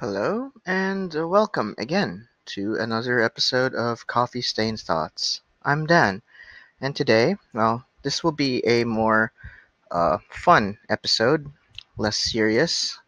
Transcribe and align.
Hello, 0.00 0.50
and 0.64 1.14
uh, 1.14 1.28
welcome 1.28 1.74
again 1.76 2.26
to 2.46 2.74
another 2.76 3.20
episode 3.20 3.74
of 3.74 4.06
Coffee 4.06 4.40
Stains 4.40 4.82
Thoughts. 4.82 5.42
I'm 5.62 5.84
Dan, 5.84 6.22
and 6.80 6.96
today, 6.96 7.36
well, 7.52 7.84
this 8.02 8.24
will 8.24 8.32
be 8.32 8.66
a 8.66 8.84
more 8.84 9.30
uh, 9.90 10.16
fun 10.30 10.78
episode, 10.88 11.52
less 11.98 12.16
serious, 12.16 12.98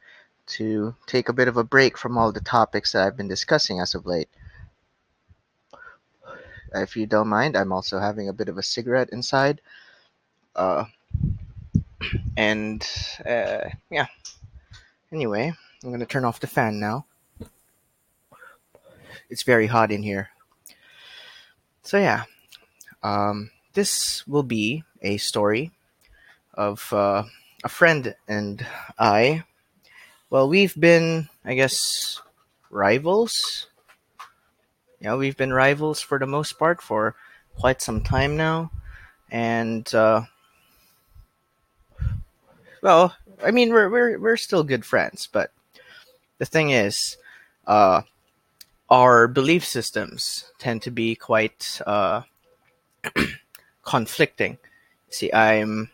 to 0.49 0.95
take 1.07 1.31
a 1.31 1.33
bit 1.33 1.49
of 1.49 1.57
a 1.57 1.65
break 1.65 1.97
from 1.97 2.19
all 2.19 2.31
the 2.31 2.43
topics 2.43 2.93
that 2.93 3.07
I've 3.07 3.17
been 3.17 3.27
discussing 3.27 3.81
as 3.81 3.95
of 3.95 4.05
late. 4.05 4.29
If 6.75 6.95
you 6.95 7.07
don't 7.07 7.29
mind, 7.29 7.57
I'm 7.57 7.73
also 7.73 8.01
having 8.01 8.29
a 8.29 8.35
bit 8.35 8.51
of 8.51 8.59
a 8.59 8.63
cigarette 8.63 9.09
inside. 9.13 9.63
Uh, 10.55 10.85
and 12.37 12.87
uh, 13.25 13.71
yeah. 13.89 14.09
Anyway, 15.11 15.55
I'm 15.85 15.91
gonna 15.91 16.07
turn 16.07 16.25
off 16.25 16.41
the 16.41 16.47
fan 16.47 16.79
now. 16.79 17.07
It's 19.29 19.43
very 19.43 19.67
hot 19.67 19.91
in 19.91 20.03
here. 20.03 20.31
So 21.83 21.99
yeah, 21.99 22.25
um, 23.03 23.51
this 23.73 24.27
will 24.27 24.43
be 24.43 24.85
a 25.01 25.17
story 25.17 25.73
of 26.55 26.93
uh, 26.93 27.25
a 27.65 27.69
friend 27.69 28.15
and 28.29 28.65
I. 28.99 29.45
Well, 30.31 30.49
we've 30.49 30.79
been, 30.79 31.29
I 31.45 31.55
guess, 31.55 32.21
rivals. 32.71 33.67
Yeah, 35.01 35.17
we've 35.17 35.37
been 35.37 35.53
rivals 35.53 36.01
for 36.01 36.19
the 36.19 36.27
most 36.27 36.59
part 36.59 36.81
for 36.81 37.17
quite 37.59 37.83
some 37.83 38.03
time 38.03 38.37
now, 38.37 38.71
and 39.31 39.93
uh, 39.95 40.23
well, 42.83 43.17
I 43.43 43.51
mean, 43.51 43.73
we're 43.73 43.91
we're 43.91 44.19
we're 44.19 44.37
still 44.37 44.63
good 44.63 44.85
friends, 44.85 45.29
but 45.31 45.51
the 46.43 46.47
thing 46.47 46.71
is, 46.71 47.17
uh, 47.69 48.03
our 48.91 49.29
belief 49.29 49.65
systems 49.65 50.51
tend 50.59 50.83
to 50.83 50.91
be 50.91 51.15
quite 51.15 51.81
uh, 51.87 52.23
conflicting. 53.85 54.59
See, 55.09 55.33
I'm 55.33 55.93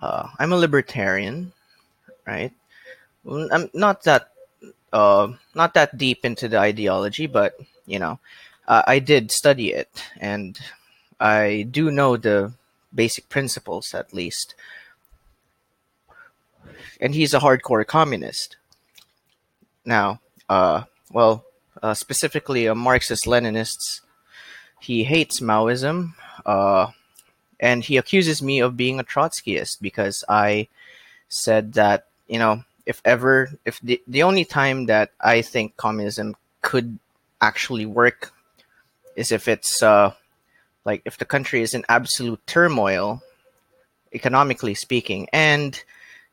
uh, 0.00 0.28
I'm 0.38 0.50
a 0.50 0.56
libertarian, 0.56 1.52
right? 2.26 2.52
I'm 3.28 3.68
not 3.74 4.04
that 4.04 4.32
uh, 4.94 5.28
not 5.54 5.74
that 5.74 5.98
deep 5.98 6.24
into 6.24 6.48
the 6.48 6.58
ideology, 6.58 7.26
but 7.26 7.60
you 7.84 7.98
know, 7.98 8.18
uh, 8.66 8.80
I 8.86 8.98
did 8.98 9.30
study 9.30 9.74
it, 9.74 9.92
and 10.16 10.58
I 11.20 11.68
do 11.70 11.90
know 11.90 12.16
the 12.16 12.54
basic 12.94 13.28
principles 13.28 13.92
at 13.92 14.14
least. 14.14 14.54
And 16.98 17.14
he's 17.14 17.34
a 17.34 17.40
hardcore 17.40 17.86
communist. 17.86 18.56
Now, 19.86 20.20
uh, 20.48 20.82
well, 21.12 21.44
uh, 21.82 21.94
specifically 21.94 22.66
a 22.66 22.74
Marxist-Leninist, 22.74 24.00
he 24.80 25.04
hates 25.04 25.40
Maoism, 25.40 26.14
uh, 26.44 26.88
and 27.58 27.84
he 27.84 27.96
accuses 27.96 28.42
me 28.42 28.60
of 28.60 28.76
being 28.76 29.00
a 29.00 29.04
Trotskyist 29.04 29.80
because 29.80 30.24
I 30.28 30.68
said 31.28 31.72
that 31.74 32.06
you 32.28 32.38
know 32.38 32.62
if 32.84 33.00
ever 33.04 33.50
if 33.64 33.80
the 33.80 34.00
the 34.06 34.22
only 34.22 34.44
time 34.44 34.86
that 34.86 35.10
I 35.20 35.42
think 35.42 35.76
communism 35.76 36.36
could 36.62 36.98
actually 37.40 37.86
work 37.86 38.32
is 39.16 39.32
if 39.32 39.48
it's 39.48 39.82
uh, 39.82 40.12
like 40.84 41.02
if 41.04 41.16
the 41.16 41.24
country 41.24 41.62
is 41.62 41.74
in 41.74 41.84
absolute 41.88 42.44
turmoil, 42.46 43.22
economically 44.12 44.74
speaking, 44.74 45.28
and 45.32 45.82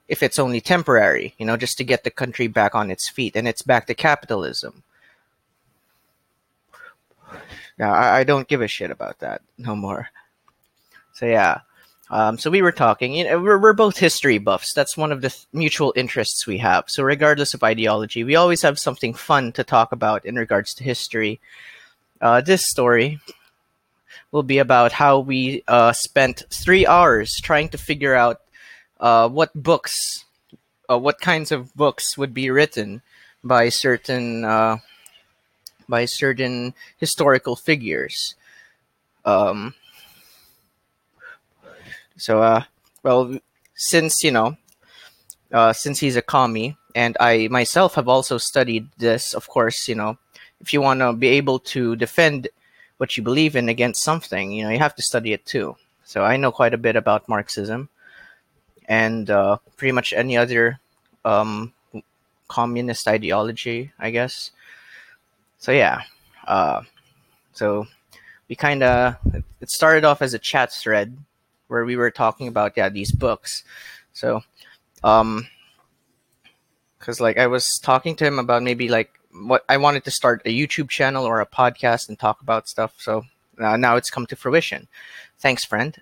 if 0.07 0.21
it's 0.21 0.39
only 0.39 0.61
temporary, 0.61 1.33
you 1.37 1.45
know, 1.45 1.57
just 1.57 1.77
to 1.77 1.83
get 1.83 2.03
the 2.03 2.11
country 2.11 2.47
back 2.47 2.75
on 2.75 2.91
its 2.91 3.09
feet, 3.09 3.35
and 3.35 3.47
it's 3.47 3.61
back 3.61 3.87
to 3.87 3.93
capitalism. 3.93 4.83
Yeah, 7.79 7.91
I, 7.91 8.19
I 8.19 8.23
don't 8.23 8.47
give 8.47 8.61
a 8.61 8.67
shit 8.67 8.91
about 8.91 9.19
that 9.19 9.41
no 9.57 9.75
more. 9.75 10.09
So 11.13 11.25
yeah, 11.25 11.61
um, 12.09 12.37
so 12.37 12.51
we 12.51 12.61
were 12.61 12.71
talking. 12.71 13.13
You 13.13 13.23
know, 13.23 13.41
we're 13.41 13.57
we're 13.57 13.73
both 13.73 13.97
history 13.97 14.37
buffs. 14.37 14.73
That's 14.73 14.97
one 14.97 15.11
of 15.11 15.21
the 15.21 15.29
th- 15.29 15.47
mutual 15.53 15.93
interests 15.95 16.45
we 16.45 16.57
have. 16.59 16.85
So 16.87 17.03
regardless 17.03 17.53
of 17.53 17.63
ideology, 17.63 18.23
we 18.23 18.35
always 18.35 18.61
have 18.61 18.77
something 18.77 19.13
fun 19.13 19.51
to 19.53 19.63
talk 19.63 19.91
about 19.91 20.25
in 20.25 20.35
regards 20.35 20.73
to 20.75 20.83
history. 20.83 21.39
Uh, 22.21 22.41
this 22.41 22.69
story 22.69 23.19
will 24.31 24.43
be 24.43 24.57
about 24.57 24.91
how 24.91 25.19
we 25.19 25.63
uh, 25.67 25.93
spent 25.93 26.43
three 26.49 26.85
hours 26.85 27.39
trying 27.41 27.69
to 27.69 27.77
figure 27.77 28.15
out 28.15 28.41
uh, 29.03 29.27
what 29.27 29.51
books, 29.53 30.23
uh, 30.89 30.97
what 30.97 31.19
kinds 31.19 31.51
of 31.51 31.75
books 31.75 32.17
would 32.17 32.33
be 32.33 32.49
written 32.49 33.01
by 33.43 33.67
certain 33.67 34.45
uh, 34.45 34.77
by 35.89 36.05
certain 36.05 36.73
historical 36.97 37.57
figures. 37.57 38.35
Um, 39.25 39.75
so, 42.15 42.41
uh, 42.41 42.63
well, 43.03 43.37
since 43.75 44.23
you 44.23 44.31
know, 44.31 44.55
uh, 45.51 45.73
since 45.73 45.99
he's 45.99 46.15
a 46.15 46.21
commie, 46.21 46.77
and 46.95 47.17
I 47.19 47.49
myself 47.51 47.95
have 47.95 48.07
also 48.07 48.37
studied 48.37 48.87
this, 48.97 49.33
of 49.33 49.49
course, 49.49 49.89
you 49.89 49.95
know, 49.95 50.17
if 50.61 50.71
you 50.71 50.79
want 50.79 51.01
to 51.01 51.11
be 51.11 51.27
able 51.27 51.59
to 51.75 51.97
defend 51.97 52.47
what 52.99 53.17
you 53.17 53.23
believe 53.23 53.57
in 53.57 53.67
against 53.67 54.01
something, 54.01 54.53
you 54.53 54.63
know, 54.63 54.69
you 54.69 54.79
have 54.79 54.95
to 54.95 55.01
study 55.01 55.33
it 55.33 55.45
too. 55.45 55.75
So 56.05 56.23
I 56.23 56.37
know 56.37 56.53
quite 56.53 56.73
a 56.73 56.77
bit 56.77 56.95
about 56.95 57.27
Marxism 57.27 57.89
and 58.85 59.29
uh, 59.29 59.57
pretty 59.77 59.91
much 59.91 60.13
any 60.13 60.37
other 60.37 60.79
um, 61.25 61.73
communist 62.47 63.07
ideology, 63.07 63.91
I 63.99 64.11
guess. 64.11 64.51
So 65.57 65.71
yeah, 65.71 66.01
uh, 66.45 66.81
so 67.53 67.87
we 68.49 68.55
kind 68.55 68.83
of 68.83 69.15
it 69.61 69.69
started 69.69 70.03
off 70.03 70.21
as 70.21 70.33
a 70.33 70.39
chat 70.39 70.71
thread 70.71 71.17
where 71.67 71.85
we 71.85 71.95
were 71.95 72.11
talking 72.11 72.47
about 72.47 72.73
yeah 72.75 72.89
these 72.89 73.11
books. 73.11 73.63
So, 74.11 74.43
um, 75.03 75.47
because 76.99 77.19
like 77.19 77.37
I 77.37 77.47
was 77.47 77.79
talking 77.81 78.15
to 78.17 78.25
him 78.25 78.39
about 78.39 78.63
maybe 78.63 78.89
like 78.89 79.11
what 79.31 79.63
I 79.67 79.77
wanted 79.77 80.03
to 80.05 80.11
start 80.11 80.41
a 80.45 80.49
YouTube 80.49 80.89
channel 80.89 81.25
or 81.25 81.41
a 81.41 81.45
podcast 81.45 82.09
and 82.09 82.19
talk 82.19 82.41
about 82.41 82.67
stuff. 82.67 82.93
So 82.97 83.23
uh, 83.59 83.77
now 83.77 83.95
it's 83.95 84.09
come 84.09 84.25
to 84.27 84.35
fruition. 84.35 84.87
Thanks, 85.39 85.65
friend 85.65 85.97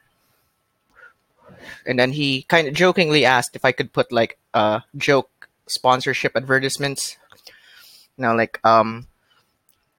and 1.86 2.00
then 2.00 2.12
he 2.12 2.44
kind 2.44 2.68
of 2.68 2.74
jokingly 2.74 3.26
asked 3.26 3.56
if 3.56 3.66
I 3.66 3.72
could 3.72 3.94
put 3.94 4.12
like 4.12 4.38
uh 4.54 4.80
joke 4.98 5.30
sponsorship 5.68 6.36
advertisements. 6.36 7.18
Now, 8.18 8.36
like 8.36 8.60
um, 8.64 9.08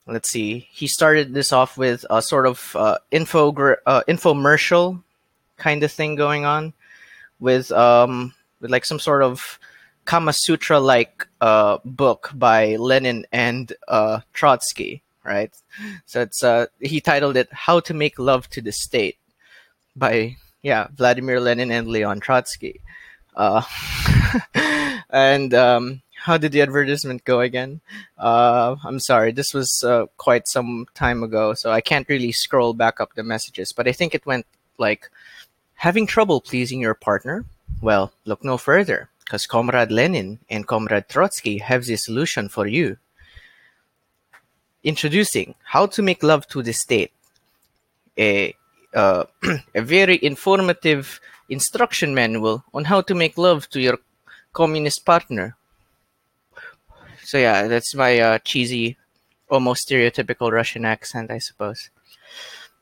let's 0.06 0.30
see, 0.30 0.68
he 0.70 0.86
started 0.86 1.34
this 1.34 1.52
off 1.52 1.76
with 1.78 2.04
a 2.10 2.22
sort 2.22 2.46
of 2.46 2.76
uh, 2.76 2.98
info 3.10 3.50
uh, 3.86 4.02
infomercial 4.08 5.02
kind 5.56 5.82
of 5.82 5.92
thing 5.92 6.16
going 6.16 6.44
on 6.44 6.72
with 7.38 7.70
um 7.72 8.34
with 8.60 8.70
like 8.70 8.84
some 8.84 8.98
sort 8.98 9.22
of 9.22 9.58
Kama 10.04 10.32
Sutra 10.32 10.80
like 10.80 11.26
uh 11.40 11.78
book 11.84 12.30
by 12.34 12.76
Lenin 12.76 13.26
and 13.32 13.72
uh 13.88 14.20
Trotsky, 14.32 15.02
right? 15.24 15.54
So 16.06 16.20
it's 16.22 16.42
uh 16.42 16.66
he 16.80 17.00
titled 17.00 17.36
it 17.36 17.48
How 17.52 17.80
to 17.80 17.94
Make 17.94 18.18
Love 18.18 18.48
to 18.50 18.60
the 18.60 18.72
State 18.72 19.18
by 19.94 20.36
yeah, 20.62 20.88
Vladimir 20.94 21.40
Lenin 21.40 21.70
and 21.70 21.88
Leon 21.88 22.20
Trotsky. 22.20 22.80
Uh, 23.34 23.62
and 25.10 25.52
um, 25.54 26.02
how 26.14 26.38
did 26.38 26.52
the 26.52 26.62
advertisement 26.62 27.24
go 27.24 27.40
again? 27.40 27.80
Uh, 28.16 28.76
I'm 28.84 29.00
sorry, 29.00 29.32
this 29.32 29.52
was 29.52 29.82
uh, 29.84 30.06
quite 30.16 30.46
some 30.46 30.86
time 30.94 31.22
ago, 31.22 31.54
so 31.54 31.70
I 31.70 31.80
can't 31.80 32.08
really 32.08 32.32
scroll 32.32 32.74
back 32.74 33.00
up 33.00 33.14
the 33.14 33.22
messages. 33.22 33.72
But 33.72 33.88
I 33.88 33.92
think 33.92 34.14
it 34.14 34.26
went 34.26 34.46
like, 34.78 35.10
having 35.74 36.06
trouble 36.06 36.40
pleasing 36.40 36.80
your 36.80 36.94
partner? 36.94 37.44
Well, 37.80 38.12
look 38.24 38.44
no 38.44 38.56
further, 38.56 39.08
because 39.24 39.46
Comrade 39.46 39.90
Lenin 39.90 40.38
and 40.48 40.66
Comrade 40.66 41.08
Trotsky 41.08 41.58
have 41.58 41.84
the 41.86 41.96
solution 41.96 42.48
for 42.48 42.66
you. 42.66 42.98
Introducing 44.84 45.54
How 45.64 45.86
to 45.86 46.02
Make 46.02 46.22
Love 46.22 46.46
to 46.48 46.62
the 46.62 46.72
State, 46.72 47.12
a 48.16 48.50
uh, 48.50 48.52
a 49.74 49.82
very 49.82 50.18
informative 50.22 51.20
instruction 51.48 52.14
manual 52.14 52.64
on 52.72 52.84
how 52.84 53.00
to 53.00 53.14
make 53.14 53.38
love 53.38 53.68
to 53.70 53.80
your 53.80 53.98
communist 54.52 55.04
partner. 55.04 55.56
So 57.24 57.38
yeah, 57.38 57.68
that's 57.68 57.94
my 57.94 58.18
uh, 58.18 58.38
cheesy, 58.38 58.96
almost 59.48 59.88
stereotypical 59.88 60.52
Russian 60.52 60.84
accent, 60.84 61.30
I 61.30 61.38
suppose. 61.38 61.90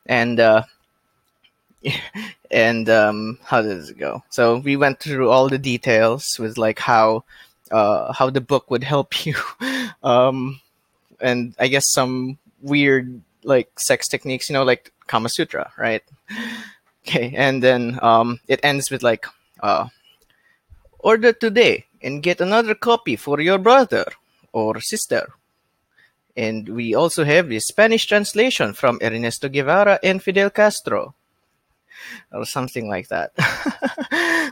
And 0.05 0.39
uh, 0.39 0.63
and 2.51 2.89
um, 2.89 3.39
how 3.43 3.61
does 3.61 3.89
it 3.89 3.97
go? 3.97 4.23
So 4.29 4.57
we 4.57 4.75
went 4.75 4.99
through 4.99 5.29
all 5.29 5.49
the 5.49 5.57
details 5.57 6.37
with 6.39 6.57
like 6.57 6.79
how 6.79 7.23
uh, 7.71 8.11
how 8.13 8.29
the 8.29 8.41
book 8.41 8.69
would 8.69 8.83
help 8.83 9.25
you, 9.25 9.35
um, 10.03 10.59
and 11.19 11.55
I 11.59 11.67
guess 11.67 11.91
some 11.91 12.37
weird 12.61 13.21
like 13.43 13.79
sex 13.79 14.07
techniques, 14.07 14.49
you 14.49 14.53
know, 14.53 14.63
like 14.63 14.91
Kama 15.11 15.27
Sutra, 15.29 15.71
right? 15.77 16.03
Okay, 17.03 17.33
and 17.35 17.61
then 17.61 17.99
um, 18.01 18.39
it 18.47 18.59
ends 18.63 18.89
with 18.91 19.03
like, 19.03 19.25
uh, 19.59 19.87
order 20.99 21.33
today 21.33 21.85
and 22.01 22.23
get 22.23 22.39
another 22.41 22.75
copy 22.75 23.15
for 23.15 23.39
your 23.41 23.57
brother. 23.57 24.05
or 24.53 24.81
sister. 24.81 25.31
And 26.35 26.67
we 26.69 26.93
also 26.95 27.23
have 27.23 27.47
the 27.49 27.59
Spanish 27.59 28.05
translation 28.05 28.73
from 28.73 28.99
Ernesto 29.01 29.47
Guevara 29.49 29.99
and 30.03 30.21
Fidel 30.23 30.49
Castro, 30.49 31.15
or 32.31 32.45
something 32.45 32.87
like 32.89 33.07
that. 33.09 33.31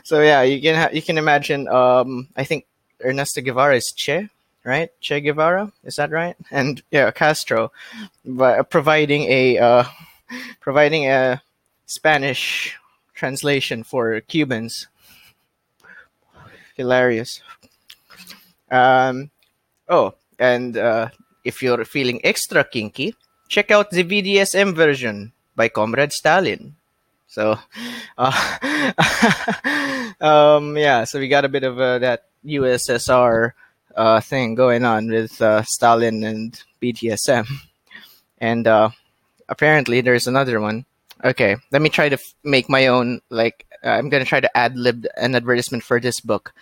so 0.04 0.20
yeah, 0.20 0.42
you 0.42 0.60
can 0.60 0.76
ha- 0.76 0.92
you 0.92 1.02
can 1.02 1.18
imagine. 1.18 1.68
Um, 1.68 2.28
I 2.36 2.44
think 2.44 2.66
Ernesto 3.04 3.40
Guevara 3.40 3.76
is 3.76 3.92
Che, 3.96 4.28
right? 4.64 4.90
Che 5.00 5.20
Guevara, 5.20 5.72
is 5.84 5.96
that 5.96 6.10
right? 6.10 6.36
And 6.50 6.82
yeah, 6.90 7.10
Castro, 7.12 7.72
but 8.24 8.70
providing 8.70 9.22
a 9.28 9.58
uh, 9.58 9.84
providing 10.60 11.06
a 11.06 11.42
Spanish 11.86 12.76
translation 13.14 13.82
for 13.82 14.20
Cubans. 14.20 14.88
Hilarious. 16.76 17.42
Um, 18.70 19.30
oh, 19.88 20.14
and 20.38 20.76
uh, 20.76 21.08
if 21.44 21.62
you're 21.62 21.84
feeling 21.84 22.20
extra 22.24 22.64
kinky, 22.64 23.14
check 23.48 23.70
out 23.70 23.90
the 23.90 24.04
BDSM 24.04 24.74
version 24.74 25.32
by 25.56 25.68
Comrade 25.68 26.12
Stalin. 26.12 26.76
So, 27.28 27.58
uh, 28.18 28.32
um, 30.20 30.76
yeah, 30.76 31.04
so 31.04 31.18
we 31.18 31.28
got 31.28 31.44
a 31.44 31.48
bit 31.48 31.64
of 31.64 31.78
uh, 31.78 31.98
that 31.98 32.24
USSR 32.46 33.52
uh, 33.96 34.20
thing 34.20 34.54
going 34.54 34.84
on 34.84 35.08
with 35.08 35.40
uh, 35.42 35.62
Stalin 35.62 36.24
and 36.24 36.62
BDSM. 36.80 37.46
And 38.38 38.66
uh, 38.66 38.90
apparently 39.50 40.00
there's 40.00 40.26
another 40.26 40.60
one. 40.60 40.86
Okay, 41.22 41.56
let 41.70 41.82
me 41.82 41.90
try 41.90 42.08
to 42.08 42.14
f- 42.14 42.34
make 42.42 42.70
my 42.70 42.86
own, 42.86 43.20
like, 43.28 43.66
I'm 43.84 44.08
going 44.08 44.24
to 44.24 44.28
try 44.28 44.40
to 44.40 44.56
ad 44.56 44.78
lib 44.78 45.06
an 45.16 45.34
advertisement 45.34 45.84
for 45.84 46.00
this 46.00 46.20
book. 46.20 46.54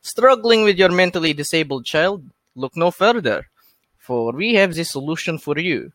Struggling 0.00 0.62
with 0.62 0.78
your 0.78 0.90
mentally 0.90 1.34
disabled 1.34 1.84
child? 1.84 2.24
Look 2.54 2.76
no 2.76 2.90
further, 2.90 3.48
for 3.98 4.32
we 4.32 4.54
have 4.54 4.72
the 4.72 4.84
solution 4.84 5.36
for 5.36 5.58
you. 5.58 5.92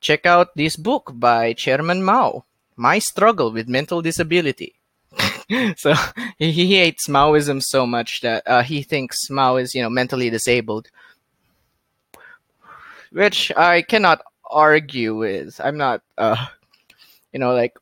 Check 0.00 0.26
out 0.26 0.54
this 0.56 0.76
book 0.76 1.12
by 1.14 1.54
Chairman 1.54 2.02
Mao, 2.02 2.44
My 2.76 2.98
Struggle 2.98 3.50
with 3.50 3.68
Mental 3.68 4.02
Disability. 4.02 4.74
so 5.76 5.94
he, 6.38 6.52
he 6.52 6.76
hates 6.76 7.08
Maoism 7.08 7.62
so 7.62 7.86
much 7.86 8.20
that 8.20 8.42
uh, 8.46 8.62
he 8.62 8.82
thinks 8.82 9.30
Mao 9.30 9.56
is, 9.56 9.74
you 9.74 9.80
know, 9.80 9.88
mentally 9.88 10.28
disabled, 10.28 10.88
which 13.10 13.50
I 13.56 13.80
cannot 13.80 14.20
argue 14.50 15.22
is. 15.22 15.60
I'm 15.60 15.76
not, 15.76 16.02
uh, 16.16 16.46
you 17.32 17.38
know, 17.38 17.54
like 17.54 17.76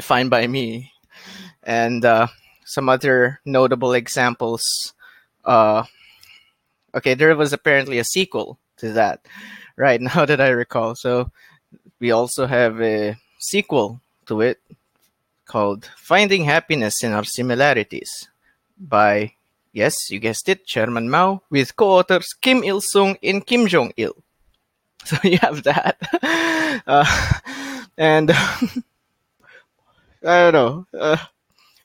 fine 0.00 0.28
by 0.28 0.46
me. 0.46 0.92
And 1.62 2.04
uh, 2.04 2.26
some 2.64 2.88
other 2.88 3.40
notable 3.44 3.92
examples. 3.92 4.94
Uh, 5.44 5.84
okay, 6.94 7.14
there 7.14 7.36
was 7.36 7.52
apparently 7.52 7.98
a 7.98 8.04
sequel 8.04 8.58
to 8.78 8.92
that, 8.92 9.26
right? 9.76 10.00
Now 10.14 10.24
that 10.24 10.40
I 10.40 10.48
recall, 10.48 10.94
so 10.94 11.30
we 12.00 12.10
also 12.10 12.46
have 12.46 12.80
a 12.80 13.16
sequel 13.38 14.00
to 14.26 14.40
it 14.40 14.60
called 15.46 15.90
"Finding 15.96 16.44
Happiness 16.44 17.04
in 17.04 17.12
Our 17.12 17.24
Similarities" 17.24 18.28
by 18.78 19.34
yes, 19.72 20.10
you 20.10 20.18
guessed 20.18 20.48
it, 20.48 20.66
Chairman 20.66 21.10
Mao, 21.10 21.42
with 21.50 21.76
co-authors 21.76 22.32
Kim 22.40 22.64
Il 22.64 22.80
Sung 22.80 23.16
and 23.22 23.46
Kim 23.46 23.66
Jong 23.66 23.92
Il. 23.96 24.16
So 25.06 25.16
you 25.24 25.38
have 25.38 25.64
that, 25.64 25.96
uh, 26.86 27.04
and 27.98 28.30
I 30.24 30.50
don't 30.50 30.52
know. 30.52 30.86
Uh, 30.98 31.16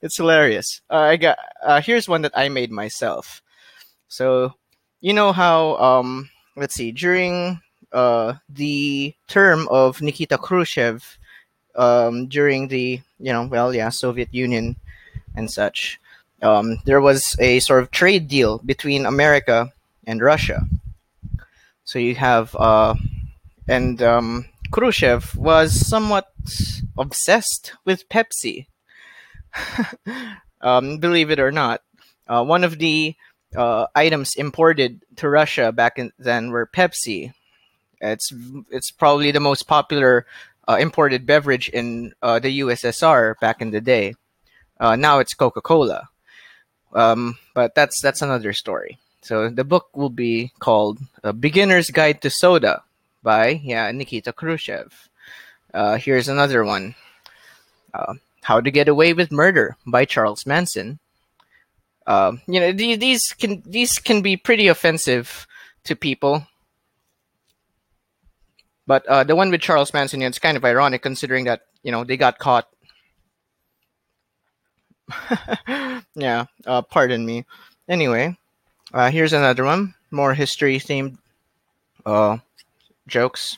it's 0.01 0.17
hilarious. 0.17 0.81
Uh, 0.89 0.97
I 0.97 1.17
got 1.17 1.37
uh, 1.63 1.81
here's 1.81 2.07
one 2.07 2.21
that 2.23 2.37
I 2.37 2.49
made 2.49 2.71
myself. 2.71 3.41
So 4.07 4.53
you 5.01 5.13
know 5.13 5.31
how 5.31 5.77
um 5.77 6.29
let's 6.55 6.75
see 6.75 6.91
during 6.91 7.61
uh 7.91 8.35
the 8.49 9.13
term 9.27 9.67
of 9.69 10.01
Nikita 10.01 10.37
Khrushchev 10.37 11.17
um 11.75 12.27
during 12.27 12.67
the 12.69 13.01
you 13.19 13.33
know 13.33 13.45
well 13.45 13.73
yeah 13.73 13.89
Soviet 13.89 14.33
Union 14.33 14.75
and 15.35 15.49
such 15.51 15.99
um 16.41 16.79
there 16.85 17.01
was 17.01 17.35
a 17.39 17.59
sort 17.59 17.83
of 17.83 17.91
trade 17.91 18.27
deal 18.27 18.59
between 18.59 19.05
America 19.05 19.71
and 20.05 20.21
Russia. 20.21 20.67
So 21.87 21.99
you 21.99 22.15
have 22.15 22.53
uh 22.53 22.95
and 23.65 24.01
um 24.01 24.45
Khrushchev 24.71 25.37
was 25.37 25.71
somewhat 25.87 26.27
obsessed 26.97 27.71
with 27.85 28.09
Pepsi. 28.09 28.67
um, 30.61 30.97
believe 30.97 31.31
it 31.31 31.39
or 31.39 31.51
not, 31.51 31.81
uh, 32.27 32.43
one 32.43 32.65
of 32.65 32.77
the 32.77 33.15
uh, 33.55 33.87
items 33.95 34.35
imported 34.35 35.01
to 35.15 35.29
Russia 35.29 35.71
back 35.71 35.97
in, 35.97 36.11
then 36.19 36.51
were 36.51 36.67
Pepsi. 36.67 37.33
It's 38.01 38.33
it's 38.69 38.91
probably 38.91 39.31
the 39.31 39.39
most 39.39 39.63
popular 39.63 40.25
uh, 40.67 40.75
imported 40.79 41.25
beverage 41.25 41.69
in 41.69 42.13
uh, 42.21 42.39
the 42.39 42.59
USSR 42.59 43.39
back 43.39 43.61
in 43.61 43.71
the 43.71 43.81
day. 43.81 44.15
Uh, 44.77 44.97
now 44.97 45.19
it's 45.19 45.33
Coca 45.33 45.61
Cola, 45.61 46.09
um, 46.91 47.37
but 47.55 47.73
that's 47.73 48.01
that's 48.01 48.21
another 48.21 48.51
story. 48.51 48.99
So 49.21 49.49
the 49.49 49.63
book 49.63 49.95
will 49.95 50.09
be 50.09 50.51
called 50.59 50.99
"A 51.23 51.33
Beginner's 51.33 51.89
Guide 51.89 52.21
to 52.21 52.29
Soda" 52.29 52.83
by 53.23 53.59
yeah 53.63 53.91
Nikita 53.91 54.31
Khrushchev. 54.33 55.09
Uh, 55.73 55.97
here's 55.97 56.27
another 56.27 56.63
one. 56.63 56.95
Uh, 57.93 58.15
How 58.43 58.61
to 58.61 58.71
Get 58.71 58.87
Away 58.87 59.13
with 59.13 59.31
Murder 59.31 59.75
by 59.85 60.05
Charles 60.05 60.45
Manson. 60.45 60.99
Uh, 62.05 62.33
you 62.47 62.59
know, 62.59 62.71
th- 62.71 62.99
these 62.99 63.33
can 63.33 63.61
these 63.65 63.99
can 63.99 64.21
be 64.21 64.37
pretty 64.37 64.67
offensive 64.69 65.45
to 65.83 65.95
people. 65.95 66.47
But 68.85 69.05
uh, 69.07 69.23
the 69.25 69.35
one 69.35 69.51
with 69.51 69.59
Charles 69.61 69.93
Manson, 69.93 70.21
it's 70.21 70.39
kind 70.39 70.55
of 70.55 70.63
ironic 70.63 71.01
considering 71.01 71.45
that 71.45 71.63
you 71.83 71.91
know 71.91 72.05
they 72.05 72.15
got 72.15 72.39
caught. 72.39 72.67
yeah, 76.15 76.45
uh, 76.65 76.81
pardon 76.81 77.25
me. 77.25 77.45
Anyway, 77.89 78.37
uh, 78.93 79.11
here's 79.11 79.33
another 79.33 79.63
one, 79.63 79.93
more 80.11 80.33
history 80.33 80.79
themed 80.79 81.17
uh, 82.05 82.37
jokes. 83.07 83.57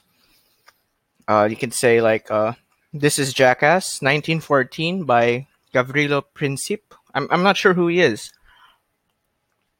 Uh, 1.27 1.47
you 1.49 1.55
can 1.55 1.71
say 1.71 2.01
like, 2.01 2.29
uh, 2.31 2.53
"This 2.93 3.19
is 3.19 3.33
Jackass," 3.33 4.01
1914 4.01 5.03
by 5.03 5.47
Gavrilo 5.73 6.23
Princip. 6.33 6.81
I'm 7.13 7.27
I'm 7.29 7.43
not 7.43 7.57
sure 7.57 7.73
who 7.73 7.87
he 7.87 8.01
is, 8.01 8.31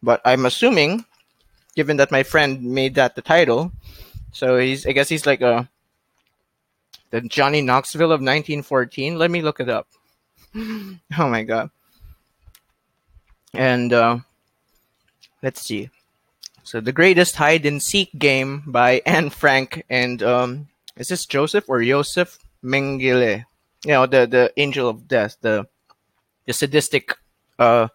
but 0.04 0.22
I'm 0.24 0.46
assuming, 0.46 1.06
given 1.76 1.98
that 1.98 2.12
my 2.12 2.24
friend 2.24 2.62
made 2.62 2.96
that 2.96 3.16
the 3.16 3.22
title, 3.22 3.72
so 4.32 4.58
he's 4.58 4.86
I 4.86 4.92
guess 4.92 5.10
he's 5.10 5.26
like 5.26 5.42
a 5.42 5.70
the 7.10 7.22
Johnny 7.22 7.62
Knoxville 7.62 8.12
of 8.12 8.22
1914. 8.22 9.18
Let 9.18 9.32
me 9.32 9.42
look 9.42 9.60
it 9.60 9.70
up. 9.70 9.88
oh 10.56 11.00
my 11.18 11.44
god. 11.44 11.72
And 13.54 13.92
uh, 13.92 14.20
let's 15.42 15.62
see. 15.62 15.90
So 16.64 16.80
the 16.80 16.92
greatest 16.92 17.36
hide 17.36 17.66
and 17.66 17.82
seek 17.82 18.18
game 18.18 18.64
by 18.68 19.02
Anne 19.06 19.30
Frank 19.30 19.86
and 19.90 20.22
um, 20.22 20.68
is 20.98 21.08
this 21.08 21.26
Joseph 21.26 21.70
or 21.70 21.84
Joseph 21.84 22.38
Mengele? 22.64 23.46
You 23.86 23.92
know 23.92 24.06
the 24.06 24.28
the 24.28 24.54
angel 24.58 24.90
of 24.90 25.08
death, 25.08 25.38
the 25.42 25.68
the 26.46 26.54
sadistic 26.54 27.16
uh, 27.58 27.88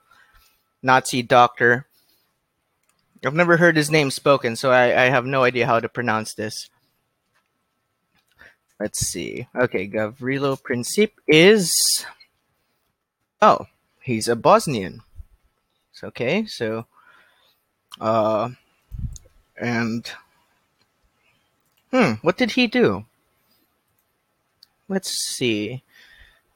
Nazi 0.83 1.23
doctor. 1.23 1.87
I've 3.25 3.35
never 3.35 3.57
heard 3.57 3.77
his 3.77 3.91
name 3.91 4.11
spoken, 4.11 4.57
so 4.57 4.71
I, 4.71 5.05
I 5.05 5.09
have 5.09 5.25
no 5.25 5.45
idea 5.45 5.67
how 5.67 5.81
to 5.81 5.89
pronounce 5.89 6.35
this. 6.35 6.69
Let's 8.79 9.01
see. 9.01 9.49
Okay, 9.55 9.89
Gavrilo 9.89 10.61
Princip 10.61 11.13
is. 11.27 12.05
Oh, 13.41 13.67
he's 14.03 14.29
a 14.29 14.37
Bosnian. 14.37 15.01
It's 15.93 16.05
okay, 16.05 16.45
so. 16.47 16.87
Uh, 18.01 18.51
and. 19.57 20.11
Hmm, 21.91 22.15
what 22.23 22.37
did 22.37 22.53
he 22.53 22.67
do? 22.67 23.05
Let's 24.89 25.11
see. 25.11 25.83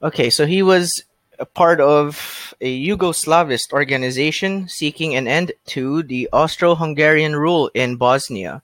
Okay, 0.03 0.31
so 0.31 0.47
he 0.47 0.63
was 0.63 1.05
a 1.39 1.47
part 1.47 1.81
of 1.81 2.55
a 2.61 2.69
Yugoslavist 2.69 3.73
organization 3.73 4.69
seeking 4.69 5.15
an 5.15 5.29
end 5.29 5.53
to 5.67 6.03
the 6.03 6.29
Austro-Hungarian 6.33 7.37
rule 7.37 7.71
in 7.75 7.97
Bosnia 7.97 8.63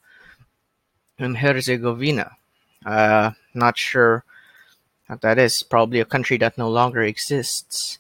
and 1.19 1.39
Herzegovina. 1.39 2.33
Uh, 2.85 3.31
not 3.55 3.79
sure 3.79 4.25
what 5.07 5.21
that 5.23 5.39
is. 5.39 5.63
Probably 5.63 6.01
a 6.01 6.05
country 6.05 6.37
that 6.39 6.59
no 6.59 6.69
longer 6.69 7.03
exists. 7.03 7.99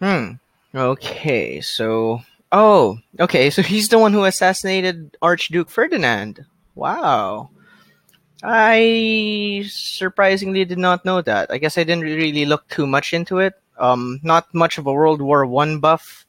Hmm. 0.00 0.32
Okay, 0.74 1.60
so 1.60 2.22
oh, 2.52 2.98
okay, 3.18 3.50
so 3.50 3.62
he's 3.62 3.88
the 3.88 3.98
one 3.98 4.12
who 4.12 4.24
assassinated 4.24 5.16
Archduke 5.22 5.70
Ferdinand. 5.70 6.44
Wow. 6.74 7.50
I 8.42 9.64
surprisingly 9.68 10.64
did 10.64 10.78
not 10.78 11.04
know 11.04 11.20
that. 11.22 11.50
I 11.50 11.58
guess 11.58 11.76
I 11.76 11.84
didn't 11.84 12.04
really 12.04 12.46
look 12.46 12.68
too 12.68 12.86
much 12.86 13.12
into 13.12 13.38
it. 13.38 13.54
Um, 13.78 14.20
not 14.22 14.52
much 14.54 14.78
of 14.78 14.86
a 14.86 14.92
World 14.92 15.20
War 15.20 15.44
One 15.44 15.78
buff. 15.78 16.26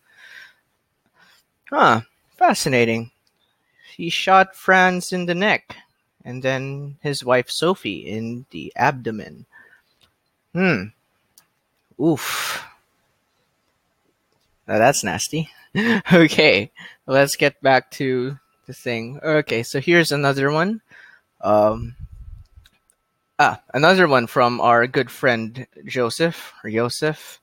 Huh. 1.69 2.01
Fascinating. 2.37 3.11
He 3.95 4.09
shot 4.09 4.55
Franz 4.55 5.13
in 5.13 5.25
the 5.25 5.35
neck, 5.35 5.75
and 6.25 6.41
then 6.43 6.97
his 7.01 7.23
wife 7.23 7.49
Sophie 7.49 8.07
in 8.07 8.45
the 8.51 8.73
abdomen. 8.75 9.45
Hmm. 10.53 10.85
Oof. 12.01 12.65
Now 14.67 14.79
that's 14.79 15.03
nasty. 15.03 15.49
okay, 16.13 16.71
let's 17.07 17.35
get 17.35 17.61
back 17.61 17.91
to 17.91 18.37
the 18.67 18.73
thing. 18.73 19.19
Okay, 19.23 19.63
so 19.63 19.79
here's 19.79 20.11
another 20.11 20.51
one. 20.51 20.81
Um, 21.39 21.95
ah, 23.39 23.61
another 23.73 24.07
one 24.07 24.27
from 24.27 24.59
our 24.59 24.85
good 24.87 25.09
friend 25.09 25.65
Joseph 25.85 26.53
or 26.63 26.69
Joseph, 26.69 27.39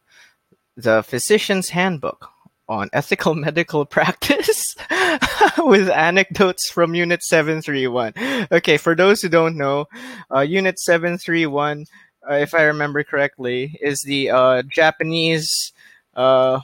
the 0.76 1.02
Physician's 1.02 1.70
Handbook 1.70 2.30
on 2.68 2.90
Ethical 2.92 3.34
Medical 3.34 3.86
Practice 3.86 4.76
with 5.58 5.88
anecdotes 5.88 6.70
from 6.70 6.94
Unit 6.94 7.22
731. 7.22 8.12
Okay, 8.52 8.76
for 8.76 8.94
those 8.94 9.22
who 9.22 9.30
don't 9.30 9.56
know, 9.56 9.86
uh, 10.34 10.40
Unit 10.40 10.78
731, 10.78 11.86
uh, 12.30 12.34
if 12.34 12.54
I 12.54 12.64
remember 12.64 13.02
correctly, 13.04 13.78
is 13.80 14.02
the 14.04 14.30
uh, 14.30 14.62
Japanese, 14.62 15.72
uh, 16.14 16.60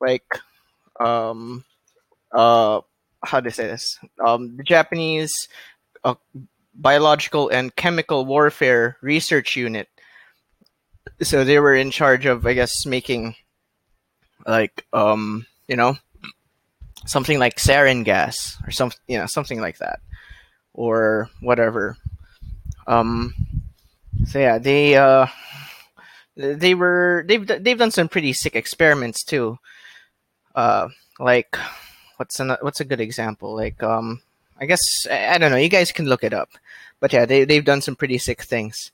like, 0.00 0.22
um, 1.00 1.64
uh, 2.32 2.80
how 3.24 3.40
I 3.40 3.48
say 3.48 3.66
this? 3.66 3.98
Um, 4.24 4.56
the 4.56 4.62
Japanese 4.62 5.48
uh, 6.04 6.14
biological 6.74 7.48
and 7.48 7.74
chemical 7.74 8.24
warfare 8.24 8.96
research 9.00 9.56
unit. 9.56 9.88
So 11.22 11.44
they 11.44 11.58
were 11.58 11.74
in 11.74 11.90
charge 11.90 12.26
of, 12.26 12.46
I 12.46 12.54
guess, 12.54 12.86
making 12.86 13.34
like 14.46 14.86
um, 14.92 15.46
you 15.66 15.76
know, 15.76 15.96
something 17.06 17.38
like 17.38 17.56
sarin 17.56 18.04
gas 18.04 18.56
or 18.66 18.70
some, 18.70 18.92
you 19.06 19.18
know, 19.18 19.26
something 19.26 19.60
like 19.60 19.78
that, 19.78 20.00
or 20.72 21.28
whatever. 21.40 21.96
Um, 22.86 23.34
so 24.26 24.38
yeah, 24.38 24.58
they 24.58 24.96
uh, 24.96 25.26
they 26.36 26.74
were 26.74 27.24
they've 27.26 27.46
they've 27.46 27.78
done 27.78 27.90
some 27.90 28.08
pretty 28.08 28.32
sick 28.32 28.54
experiments 28.54 29.24
too. 29.24 29.58
Uh, 30.54 30.88
like 31.18 31.56
what's 32.16 32.40
an, 32.40 32.56
what's 32.60 32.80
a 32.80 32.84
good 32.84 33.00
example? 33.00 33.54
Like 33.54 33.82
um, 33.82 34.22
I 34.60 34.66
guess 34.66 35.06
I, 35.10 35.38
don't 35.38 35.50
know. 35.50 35.56
You 35.56 35.68
guys 35.68 35.92
can 35.92 36.06
look 36.06 36.24
it 36.24 36.34
up, 36.34 36.50
but 37.00 37.12
yeah, 37.12 37.24
they 37.24 37.44
they've 37.44 37.64
done 37.64 37.80
some 37.80 37.96
pretty 37.96 38.18
sick 38.18 38.42
things. 38.42 38.92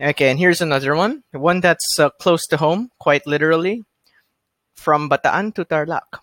Okay, 0.00 0.30
and 0.30 0.38
here's 0.38 0.60
another 0.60 0.96
one, 0.96 1.22
one 1.30 1.60
that's 1.60 1.98
uh, 1.98 2.10
close 2.10 2.46
to 2.48 2.56
home, 2.56 2.90
quite 2.98 3.26
literally, 3.26 3.84
from 4.74 5.08
Bataan 5.08 5.54
to 5.54 5.64
Tarlac, 5.64 6.18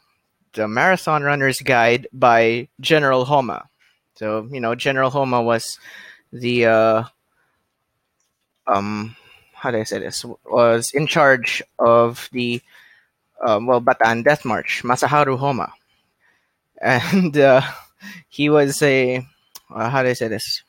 the 0.54 0.68
Marathon 0.68 1.24
Runner's 1.24 1.60
Guide 1.60 2.08
by 2.12 2.68
General 2.82 3.26
Homma. 3.26 3.68
So 4.16 4.48
you 4.52 4.60
know, 4.60 4.76
General 4.76 5.12
Homma 5.12 5.44
was 5.44 5.80
the 6.34 6.66
uh, 6.66 7.04
um, 8.68 9.16
how 9.54 9.72
do 9.72 9.78
I 9.78 9.84
say 9.84 10.00
this? 10.00 10.26
Was 10.46 10.92
in 10.94 11.08
charge 11.08 11.62
of 11.78 12.30
the 12.32 12.62
um, 13.46 13.66
well 13.66 13.82
Bataan 13.82 14.24
Death 14.24 14.46
March, 14.46 14.84
Masaharu 14.84 15.40
Homma 15.40 15.72
and 16.82 17.38
uh, 17.38 17.62
he 18.28 18.50
was 18.50 18.82
a 18.82 19.26
uh, 19.74 19.90
how 19.90 20.02
do 20.04 20.10
I 20.10 20.14
say 20.14 20.28
this? 20.28 20.64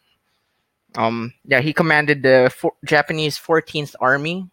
Um, 0.97 1.33
yeah, 1.45 1.61
he 1.61 1.73
commanded 1.73 2.23
the 2.23 2.53
for- 2.55 2.75
Japanese 2.85 3.39
14th 3.39 3.95
Army, 4.01 4.51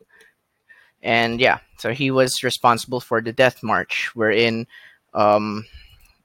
and 1.02 1.42
yeah, 1.42 1.60
so 1.80 1.92
he 1.92 2.12
was 2.12 2.44
responsible 2.44 3.00
for 3.00 3.22
the 3.22 3.34
Death 3.34 3.64
March, 3.64 4.12
wherein 4.14 4.68
um, 5.14 5.66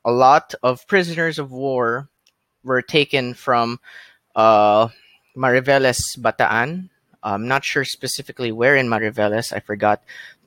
a 0.04 0.12
lot 0.12 0.54
of 0.62 0.86
prisoners 0.86 1.38
of 1.38 1.50
war 1.50 2.08
were 2.62 2.82
taken 2.82 3.34
from 3.34 3.80
uh, 4.36 4.88
Mariveles, 5.36 6.18
Bataan. 6.18 6.90
I'm 7.24 7.48
not 7.48 7.64
sure 7.64 7.84
specifically 7.84 8.52
where 8.52 8.76
in 8.76 8.88
Mariveles, 8.88 9.52
I 9.52 9.60
forgot, 9.60 10.02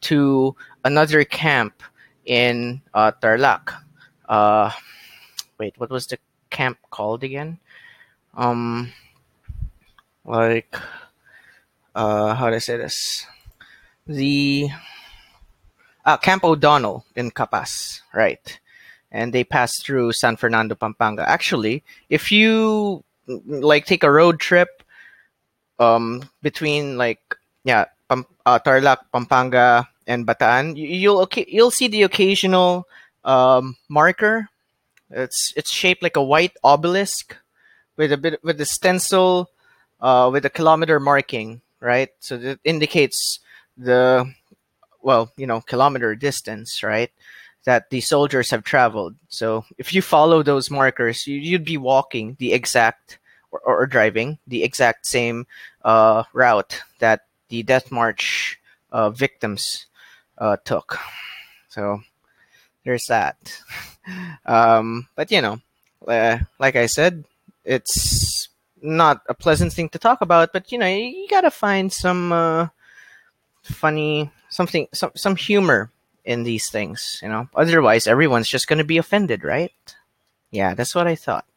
to 0.06 0.56
another 0.84 1.24
camp 1.26 1.82
in 2.26 2.82
uh, 2.94 3.12
Tarlac. 3.22 3.74
Uh 4.30 4.72
wait 5.58 5.74
what 5.78 5.90
was 5.90 6.08
the 6.08 6.18
camp 6.50 6.78
called 6.90 7.24
again? 7.24 7.60
Um 8.34 8.92
like 10.26 10.76
uh 11.94 12.34
how 12.34 12.50
do 12.50 12.56
i 12.56 12.60
say 12.60 12.78
this? 12.78 13.26
The 14.08 14.70
uh, 16.06 16.18
camp 16.18 16.44
o'donnell 16.44 17.06
in 17.16 17.32
capas 17.32 18.02
right. 18.14 18.60
And 19.12 19.34
they 19.34 19.44
passed 19.44 19.86
through 19.86 20.14
san 20.14 20.38
fernando 20.38 20.76
pampanga. 20.76 21.28
Actually 21.30 21.84
if 22.10 22.32
you 22.32 23.04
like 23.28 23.86
take 23.86 24.04
a 24.04 24.12
road 24.12 24.40
trip 24.40 24.82
um 25.80 26.22
between 26.42 26.98
like 26.98 27.22
yeah 27.64 27.86
uh, 28.10 28.60
tarlac 28.60 28.98
pampanga 29.12 29.88
and 30.08 30.28
bataan 30.28 30.76
you, 30.76 30.88
you'll 30.88 31.28
you'll 31.48 31.72
see 31.72 31.88
the 31.88 32.04
occasional 32.04 32.88
um, 33.24 33.76
marker. 33.90 34.50
It's 35.10 35.54
it's 35.56 35.72
shaped 35.72 36.04
like 36.04 36.16
a 36.16 36.24
white 36.24 36.56
obelisk 36.64 37.36
with 37.98 38.12
a 38.12 38.18
bit 38.18 38.44
with 38.44 38.60
a 38.62 38.66
stencil 38.66 39.50
uh, 40.02 40.30
with 40.32 40.46
a 40.46 40.50
kilometer 40.50 41.00
marking, 41.00 41.62
right? 41.80 42.10
So 42.20 42.38
that 42.38 42.60
indicates 42.64 43.40
the 43.78 44.32
well, 45.02 45.32
you 45.38 45.46
know, 45.46 45.62
kilometer 45.62 46.16
distance, 46.16 46.82
right? 46.82 47.12
That 47.66 47.90
the 47.90 48.02
soldiers 48.02 48.50
have 48.52 48.64
traveled. 48.64 49.16
So 49.30 49.66
if 49.78 49.94
you 49.94 50.02
follow 50.02 50.44
those 50.44 50.72
markers, 50.72 51.26
you, 51.28 51.52
would 51.54 51.66
be 51.66 51.78
walking 51.78 52.36
the 52.40 52.54
exact 52.54 53.20
or, 53.52 53.60
or 53.60 53.86
driving 53.86 54.40
the 54.48 54.64
exact 54.64 55.06
same 55.06 55.46
uh, 55.84 56.24
route 56.34 56.82
that 57.00 57.22
the 57.50 57.64
death 57.64 57.92
march 57.92 58.60
uh, 58.92 59.10
victims 59.10 59.86
uh, 60.38 60.58
took. 60.64 61.00
So 61.70 62.02
there's 62.84 63.06
that. 63.08 63.38
um, 64.46 65.08
but 65.16 65.32
you 65.32 65.42
know, 65.42 65.60
uh, 66.08 66.40
like 66.60 66.76
I 66.76 66.86
said, 66.86 67.26
it's 67.64 68.50
not 68.82 69.22
a 69.28 69.34
pleasant 69.34 69.74
thing 69.74 69.90
to 69.90 70.00
talk 70.00 70.22
about. 70.22 70.54
But 70.54 70.72
you 70.72 70.78
know, 70.78 70.88
you, 70.88 71.06
you 71.06 71.28
gotta 71.30 71.52
find 71.52 71.92
some 71.92 72.32
uh, 72.32 72.68
funny 73.64 74.32
something, 74.50 74.88
some 74.94 75.12
some 75.16 75.36
humor 75.36 75.92
in 76.24 76.44
these 76.44 76.70
things. 76.70 77.20
You 77.22 77.30
know, 77.30 77.50
otherwise 77.56 78.08
everyone's 78.08 78.50
just 78.50 78.68
gonna 78.68 78.84
be 78.84 78.98
offended, 78.98 79.44
right? 79.44 79.74
Yeah, 80.52 80.74
that's 80.74 80.96
what 80.96 81.08
I 81.08 81.16
thought. 81.16 81.46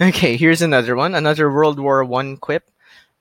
Okay, 0.00 0.36
here's 0.36 0.60
another 0.60 0.96
one. 0.96 1.14
Another 1.14 1.48
World 1.48 1.78
War 1.78 2.02
One 2.02 2.36
quip 2.36 2.68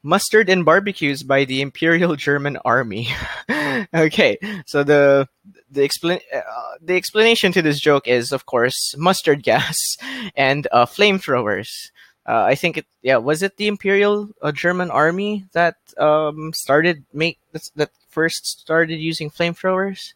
mustard 0.03 0.50
and 0.50 0.65
barbecues 0.65 1.24
by 1.24 1.45
the 1.45 1.62
Imperial 1.62 2.15
German 2.27 2.57
Army. 2.65 3.07
okay, 3.93 4.38
so 4.65 4.83
the 4.83 5.27
the 5.72 5.81
explan- 5.81 6.22
uh, 6.33 6.77
the 6.81 6.95
explanation 6.95 7.51
to 7.53 7.62
this 7.62 7.79
joke 7.79 8.07
is, 8.07 8.31
of 8.31 8.45
course, 8.45 8.95
mustard 8.98 9.41
gas 9.43 9.98
and 10.36 10.67
uh, 10.72 10.86
flamethrowers. 10.86 11.91
Uh, 12.25 12.43
I 12.43 12.55
think 12.55 12.77
it, 12.77 12.86
yeah, 13.01 13.17
was 13.17 13.43
it 13.43 13.57
the 13.57 13.67
Imperial 13.67 14.29
uh, 14.41 14.51
German 14.51 14.89
Army 14.91 15.45
that 15.53 15.75
um, 15.98 16.53
started 16.53 17.03
make 17.12 17.38
that 17.75 17.91
first 18.10 18.62
started 18.62 18.98
using 18.98 19.29
flamethrowers? 19.29 20.13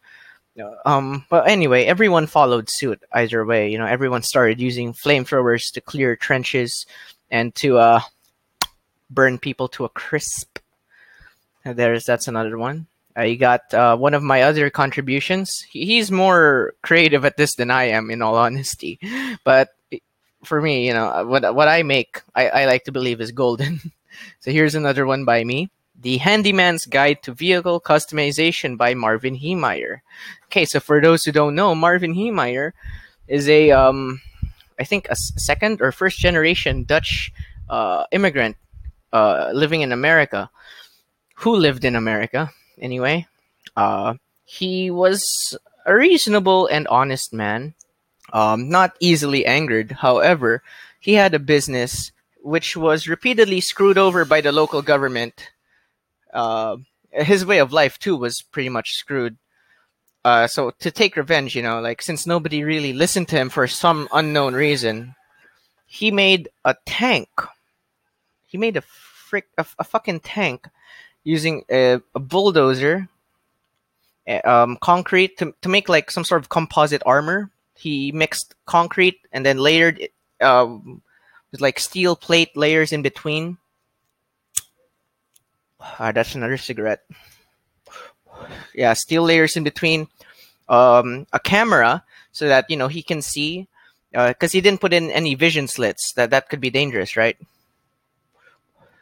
Um, 0.85 1.25
but 1.29 1.47
anyway, 1.47 1.85
everyone 1.85 2.25
followed 2.25 2.69
suit 2.69 3.03
either 3.13 3.45
way. 3.45 3.69
You 3.71 3.77
know, 3.77 3.85
everyone 3.85 4.23
started 4.23 4.59
using 4.59 4.93
flamethrowers 4.93 5.71
to 5.73 5.81
clear 5.81 6.15
trenches 6.15 6.85
and 7.29 7.53
to 7.55 7.77
uh, 7.77 8.01
burn 9.09 9.37
people 9.37 9.67
to 9.69 9.85
a 9.85 9.89
crisp. 9.89 10.59
There's 11.63 12.05
that's 12.05 12.27
another 12.27 12.57
one. 12.57 12.87
Uh, 13.17 13.23
you 13.23 13.37
got 13.37 13.73
uh, 13.73 13.97
one 13.97 14.13
of 14.13 14.21
my 14.21 14.43
other 14.43 14.69
contributions. 14.69 15.61
He, 15.61 15.85
he's 15.85 16.11
more 16.11 16.73
creative 16.83 17.25
at 17.25 17.35
this 17.35 17.55
than 17.55 17.71
I 17.71 17.85
am, 17.85 18.11
in 18.11 18.21
all 18.21 18.35
honesty. 18.35 18.99
But 19.43 19.69
for 20.43 20.61
me, 20.61 20.87
you 20.87 20.93
know, 20.93 21.25
what 21.25 21.55
what 21.55 21.67
I 21.67 21.83
make, 21.83 22.21
I, 22.35 22.49
I 22.49 22.65
like 22.65 22.83
to 22.85 22.91
believe 22.91 23.19
is 23.19 23.31
golden. 23.31 23.91
so 24.39 24.51
here's 24.51 24.75
another 24.75 25.05
one 25.05 25.25
by 25.25 25.43
me. 25.43 25.69
The 25.99 26.17
Handyman's 26.17 26.85
Guide 26.85 27.23
to 27.23 27.33
Vehicle 27.33 27.81
Customization 27.81 28.77
by 28.77 28.93
Marvin 28.93 29.35
Heemeyer. 29.35 30.01
Okay, 30.45 30.65
so 30.65 30.79
for 30.79 31.01
those 31.01 31.25
who 31.25 31.31
don't 31.31 31.55
know, 31.55 31.73
Marvin 31.73 32.13
Heemeyer 32.13 32.73
is 33.27 33.49
a, 33.49 33.71
um, 33.71 34.21
I 34.79 34.83
think, 34.83 35.07
a 35.09 35.15
second 35.15 35.81
or 35.81 35.91
first 35.91 36.19
generation 36.19 36.83
Dutch 36.83 37.33
uh, 37.67 38.05
immigrant 38.11 38.57
uh, 39.13 39.51
living 39.53 39.81
in 39.81 39.91
America, 39.91 40.49
who 41.35 41.55
lived 41.55 41.85
in 41.85 41.95
America 41.95 42.51
anyway. 42.79 43.27
Uh, 43.75 44.15
he 44.45 44.89
was 44.91 45.57
a 45.85 45.93
reasonable 45.95 46.67
and 46.67 46.87
honest 46.87 47.33
man, 47.33 47.73
um, 48.33 48.69
not 48.69 48.95
easily 48.99 49.45
angered. 49.45 49.91
However, 49.91 50.63
he 50.99 51.13
had 51.13 51.33
a 51.33 51.39
business 51.39 52.11
which 52.41 52.75
was 52.77 53.07
repeatedly 53.07 53.61
screwed 53.61 53.97
over 53.97 54.25
by 54.25 54.41
the 54.41 54.51
local 54.51 54.81
government. 54.81 55.51
Uh, 56.33 56.77
his 57.11 57.45
way 57.45 57.59
of 57.59 57.73
life 57.73 57.97
too 57.99 58.15
was 58.15 58.41
pretty 58.41 58.69
much 58.69 58.93
screwed. 58.93 59.37
uh, 60.25 60.47
so 60.47 60.71
to 60.79 60.91
take 60.91 61.15
revenge, 61.15 61.55
you 61.55 61.61
know, 61.63 61.79
like 61.79 62.01
since 62.01 62.27
nobody 62.27 62.63
really 62.63 62.91
listened 62.93 63.27
to 63.29 63.37
him 63.37 63.49
for 63.49 63.65
some 63.67 64.07
unknown 64.11 64.53
reason, 64.53 65.15
he 65.85 66.11
made 66.11 66.49
a 66.65 66.75
tank. 66.85 67.29
He 68.47 68.57
made 68.57 68.77
a 68.77 68.81
frick 68.81 69.47
a, 69.57 69.65
a 69.77 69.83
fucking 69.83 70.21
tank 70.21 70.67
using 71.23 71.63
a, 71.69 71.99
a 72.15 72.19
bulldozer, 72.19 73.09
uh, 74.27 74.41
um, 74.43 74.77
concrete 74.81 75.37
to 75.37 75.53
to 75.61 75.69
make 75.69 75.89
like 75.89 76.09
some 76.09 76.23
sort 76.23 76.41
of 76.41 76.49
composite 76.49 77.03
armor. 77.05 77.51
He 77.75 78.11
mixed 78.11 78.55
concrete 78.65 79.19
and 79.31 79.45
then 79.45 79.59
layered 79.59 79.99
it, 79.99 80.13
uh, 80.41 80.77
with 81.51 81.61
like 81.61 81.79
steel 81.79 82.15
plate 82.15 82.55
layers 82.55 82.91
in 82.91 83.01
between. 83.01 83.57
Ah, 85.79 86.11
that's 86.11 86.33
another 86.33 86.57
cigarette. 86.57 87.03
Yeah, 88.73 88.93
steel 88.93 89.23
layers 89.23 89.55
in 89.55 89.63
between. 89.63 90.07
Um, 90.69 91.27
a 91.31 91.39
camera 91.39 92.03
so 92.31 92.47
that 92.47 92.65
you 92.69 92.75
know 92.75 92.87
he 92.87 93.01
can 93.01 93.21
see 93.21 93.67
because 94.11 94.51
he 94.51 94.61
didn't 94.61 94.81
put 94.81 94.93
in 94.93 95.11
any 95.11 95.35
vision 95.35 95.67
slits. 95.67 96.13
That 96.13 96.31
that 96.31 96.49
could 96.49 96.59
be 96.59 96.69
dangerous, 96.69 97.15
right? 97.15 97.37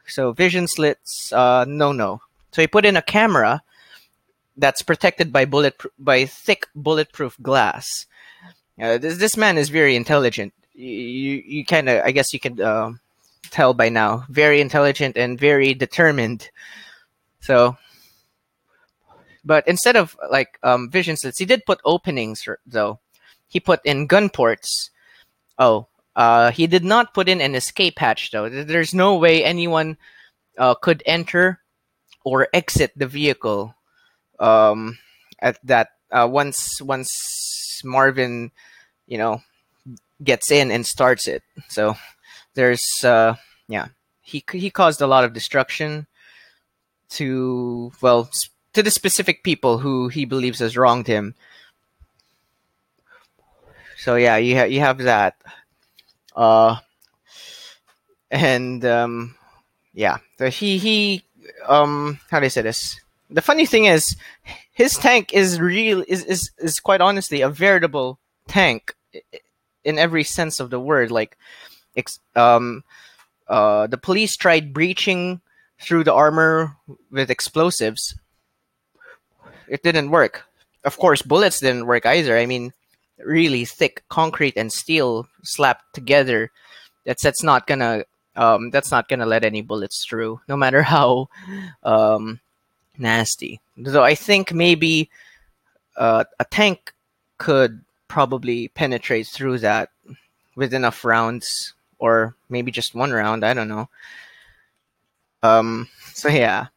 So 0.08 0.32
vision 0.34 0.68
slits, 0.68 1.32
uh, 1.34 1.66
no, 1.68 1.92
no. 1.92 2.22
So 2.52 2.62
he 2.62 2.68
put 2.68 2.86
in 2.86 2.96
a 2.96 3.02
camera 3.02 3.62
that's 4.58 4.82
protected 4.82 5.32
by 5.34 5.46
bullet 5.46 5.82
by 6.00 6.26
thick 6.26 6.68
bulletproof 6.76 7.38
glass. 7.42 8.06
Uh, 8.82 8.98
this 8.98 9.18
this 9.18 9.38
man 9.38 9.58
is 9.58 9.70
very 9.70 9.96
intelligent. 9.96 10.54
You 10.74 10.90
you, 10.90 11.44
you 11.46 11.66
kind 11.66 11.90
of 11.90 12.04
I 12.04 12.12
guess 12.12 12.34
you 12.34 12.40
can 12.40 12.62
uh, 12.62 12.94
tell 13.52 13.74
by 13.74 13.90
now. 13.90 14.26
Very 14.30 14.62
intelligent 14.62 15.18
and 15.18 15.40
very 15.40 15.74
determined. 15.74 16.50
So, 17.42 17.78
but 19.44 19.68
instead 19.68 19.96
of 19.96 20.18
like 20.32 20.60
um, 20.64 20.90
vision 20.90 21.16
slits, 21.18 21.40
he 21.40 21.46
did 21.46 21.66
put 21.66 21.80
openings 21.84 22.48
though. 22.66 23.00
He 23.48 23.60
put 23.60 23.82
in 23.86 24.08
gun 24.08 24.30
ports. 24.30 24.90
Oh, 25.58 25.88
uh, 26.16 26.52
he 26.52 26.68
did 26.68 26.84
not 26.84 27.14
put 27.14 27.28
in 27.28 27.42
an 27.42 27.56
escape 27.56 28.00
hatch 28.00 28.32
though. 28.32 28.50
There's 28.50 28.94
no 28.94 29.16
way 29.18 29.44
anyone 29.44 29.98
uh, 30.58 30.76
could 30.76 31.04
enter 31.06 31.60
or 32.24 32.48
exit 32.54 32.92
the 32.96 33.08
vehicle 33.08 33.76
um, 34.40 34.98
at 35.40 35.60
that 35.64 35.90
uh, 36.12 36.28
once 36.30 36.82
once 36.82 37.82
Marvin, 37.84 38.52
you 39.08 39.18
know, 39.18 39.42
gets 40.24 40.52
in 40.52 40.72
and 40.72 40.86
starts 40.86 41.28
it. 41.28 41.44
So 41.70 41.96
there's 42.54 43.04
uh, 43.04 43.36
yeah, 43.68 43.88
he 44.22 44.44
he 44.52 44.70
caused 44.70 45.02
a 45.02 45.08
lot 45.08 45.24
of 45.24 45.34
destruction 45.34 46.08
to 47.10 47.92
well 48.02 48.30
to 48.74 48.84
the 48.84 48.92
specific 48.92 49.44
people 49.44 49.78
who 49.78 50.08
he 50.08 50.26
believes 50.26 50.60
has 50.60 50.78
wronged 50.78 51.08
him. 51.08 51.36
So 53.98 54.16
yeah, 54.16 54.38
you 54.38 54.58
ha- 54.58 54.64
you 54.72 54.80
have 54.80 55.00
that. 55.00 55.36
Uh, 56.36 56.77
and 58.30 58.84
um, 58.86 59.36
yeah, 59.94 60.18
so 60.38 60.50
he 60.50 60.77
he 60.77 61.24
um 61.68 62.20
how 62.30 62.39
do 62.39 62.46
I 62.46 62.50
say 62.50 62.62
this? 62.62 63.00
The 63.30 63.42
funny 63.42 63.65
thing 63.65 63.86
is, 63.86 64.15
his 64.72 64.98
tank 64.98 65.34
is 65.34 65.60
real 65.60 66.04
is 66.08 66.24
is 66.25 66.51
is 66.60 66.80
quite 66.80 67.01
honestly 67.01 67.42
a 67.42 67.50
veritable 67.50 68.20
tank 68.48 68.94
in 69.84 69.98
every 69.98 70.24
sense 70.24 70.60
of 70.60 70.70
the 70.70 70.80
word. 70.80 71.12
Like, 71.12 71.38
um, 72.36 72.84
uh, 73.48 73.88
the 73.88 73.98
police 73.98 74.36
tried 74.36 74.74
breaching 74.74 75.42
through 75.80 76.04
the 76.04 76.13
armor 76.13 76.75
with 77.12 77.30
explosives. 77.30 78.15
It 79.68 79.84
didn't 79.84 80.12
work. 80.12 80.44
Of 80.84 80.98
course, 80.98 81.22
bullets 81.22 81.60
didn't 81.60 81.88
work 81.88 82.06
either. 82.06 82.38
I 82.38 82.46
mean, 82.46 82.74
really 83.20 83.66
thick 83.66 84.04
concrete 84.10 84.58
and 84.58 84.72
steel 84.72 85.28
slapped 85.44 85.94
together. 85.94 86.52
That's 87.06 87.24
that's 87.24 87.44
not 87.44 87.68
gonna 87.68 88.06
um, 88.36 88.70
that's 88.70 88.92
not 88.92 89.08
gonna 89.08 89.25
let 89.25 89.44
any 89.44 89.62
bullets 89.62 90.06
through, 90.06 90.42
no 90.48 90.58
matter 90.58 90.82
how 90.96 91.30
um, 91.84 92.40
nasty. 92.98 93.60
So 93.86 94.04
I 94.04 94.16
think 94.16 94.54
maybe 94.54 95.10
uh, 95.98 96.25
a 96.40 96.46
tank 96.46 96.94
could 97.38 97.84
probably 98.08 98.70
penetrate 98.70 99.28
through 99.28 99.60
that 99.60 99.90
with 100.56 100.74
enough 100.74 101.04
rounds, 101.04 101.74
or 102.00 102.36
maybe 102.50 102.72
just 102.72 102.96
one 102.96 103.12
round. 103.12 103.46
I 103.46 103.54
don't 103.54 103.68
know. 103.68 103.90
Um, 105.44 105.90
so 106.14 106.30
yeah, 106.30 106.68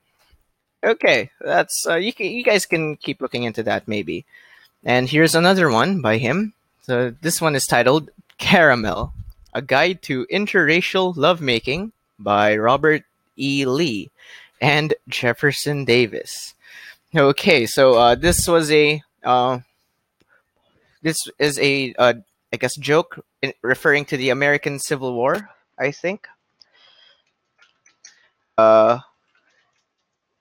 okay, 0.85 1.31
that's 1.40 1.87
uh, 1.87 1.96
you. 1.96 2.12
you 2.18 2.44
guys 2.44 2.66
can 2.66 2.96
keep 2.96 3.20
looking 3.20 3.44
into 3.44 3.62
that 3.64 3.88
maybe. 3.88 4.27
And 4.88 5.07
here's 5.07 5.35
another 5.35 5.68
one 5.68 6.01
by 6.01 6.16
him. 6.16 6.55
So 6.81 7.11
this 7.20 7.42
one 7.42 7.55
is 7.55 7.66
titled 7.66 8.09
Caramel, 8.38 9.12
a 9.53 9.61
guide 9.61 10.01
to 10.05 10.24
interracial 10.33 11.14
lovemaking 11.14 11.92
by 12.18 12.57
Robert 12.57 13.05
E. 13.37 13.66
Lee 13.66 14.11
and 14.62 14.94
Jefferson 15.07 15.85
Davis. 15.85 16.55
Okay, 17.14 17.66
so 17.66 17.98
uh, 17.98 18.14
this 18.14 18.48
was 18.48 18.72
a 18.72 19.03
uh, 19.22 19.59
this 21.03 21.18
is 21.38 21.59
a 21.59 21.92
uh, 21.98 22.14
I 22.51 22.57
guess 22.57 22.74
joke 22.74 23.22
in, 23.42 23.53
referring 23.61 24.07
to 24.07 24.16
the 24.16 24.31
American 24.31 24.79
Civil 24.79 25.12
War. 25.12 25.51
I 25.79 25.90
think. 25.90 26.27
Uh, 28.57 29.01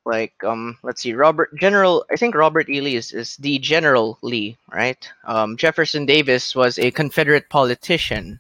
like 0.08 0.42
um, 0.44 0.78
let's 0.84 1.02
see, 1.02 1.14
Robert 1.14 1.54
General. 1.60 2.06
I 2.10 2.16
think 2.16 2.34
Robert 2.34 2.70
E. 2.70 2.82
Lee 2.82 2.96
is, 2.96 3.12
is 3.12 3.36
the 3.38 3.60
General 3.60 4.18
Lee, 4.22 4.58
right? 4.72 4.98
Um, 5.26 5.58
Jefferson 5.58 6.06
Davis 6.06 6.56
was 6.56 6.80
a 6.80 6.92
Confederate 6.92 7.50
politician, 7.50 8.40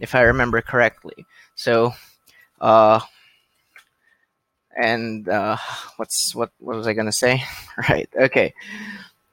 if 0.00 0.14
I 0.14 0.22
remember 0.22 0.60
correctly. 0.60 1.24
So, 1.54 1.94
uh, 2.60 3.00
and 4.76 5.28
uh, 5.28 5.56
what's 5.96 6.34
what? 6.34 6.50
What 6.58 6.76
was 6.76 6.86
I 6.86 6.92
gonna 6.92 7.12
say? 7.12 7.42
right. 7.88 8.08
Okay. 8.14 8.52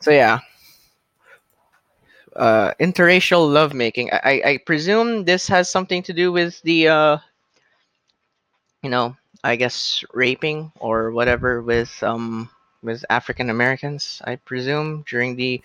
So 0.01 0.11
yeah. 0.11 0.39
Uh, 2.35 2.73
interracial 2.81 3.51
lovemaking. 3.51 4.11
I, 4.11 4.41
I 4.45 4.57
presume 4.65 5.23
this 5.23 5.47
has 5.47 5.69
something 5.69 6.03
to 6.03 6.11
do 6.11 6.33
with 6.33 6.61
the, 6.63 6.89
uh, 6.89 7.17
you 8.83 8.89
know, 8.89 9.15
I 9.45 9.57
guess 9.57 10.03
raping 10.11 10.71
or 10.79 11.11
whatever 11.11 11.61
with 11.61 12.01
um 12.01 12.49
with 12.81 13.05
African 13.11 13.51
Americans. 13.51 14.19
I 14.25 14.37
presume 14.37 15.05
during 15.07 15.35
the 15.35 15.61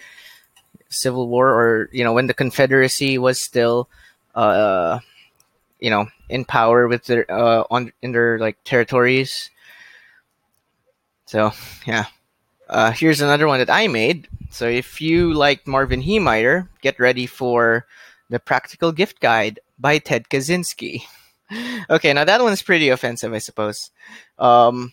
Civil 0.90 1.28
War 1.28 1.48
or 1.48 1.88
you 1.90 2.04
know 2.04 2.12
when 2.12 2.26
the 2.26 2.34
Confederacy 2.34 3.16
was 3.16 3.40
still, 3.40 3.88
uh, 4.34 5.00
you 5.80 5.88
know, 5.88 6.08
in 6.28 6.44
power 6.44 6.88
with 6.88 7.06
their 7.06 7.24
uh 7.32 7.64
on 7.70 7.92
in 8.02 8.12
their 8.12 8.38
like 8.38 8.62
territories. 8.64 9.50
So 11.24 11.52
yeah. 11.86 12.04
Uh, 12.68 12.92
here's 12.92 13.20
another 13.20 13.48
one 13.48 13.58
that 13.58 13.70
I 13.70 13.88
made. 13.88 14.28
So 14.50 14.68
if 14.68 15.00
you 15.00 15.32
like 15.34 15.66
Marvin 15.66 16.02
Heemeyer, 16.02 16.68
get 16.82 17.00
ready 17.00 17.26
for 17.26 17.86
the 18.28 18.38
Practical 18.38 18.92
Gift 18.92 19.18
Guide 19.18 19.58
by 19.76 19.98
Ted 19.98 20.28
Kaczynski. 20.28 21.02
okay, 21.90 22.12
now 22.12 22.24
that 22.24 22.42
one's 22.42 22.62
pretty 22.62 22.88
offensive, 22.88 23.32
I 23.32 23.38
suppose. 23.38 23.90
Um, 24.38 24.92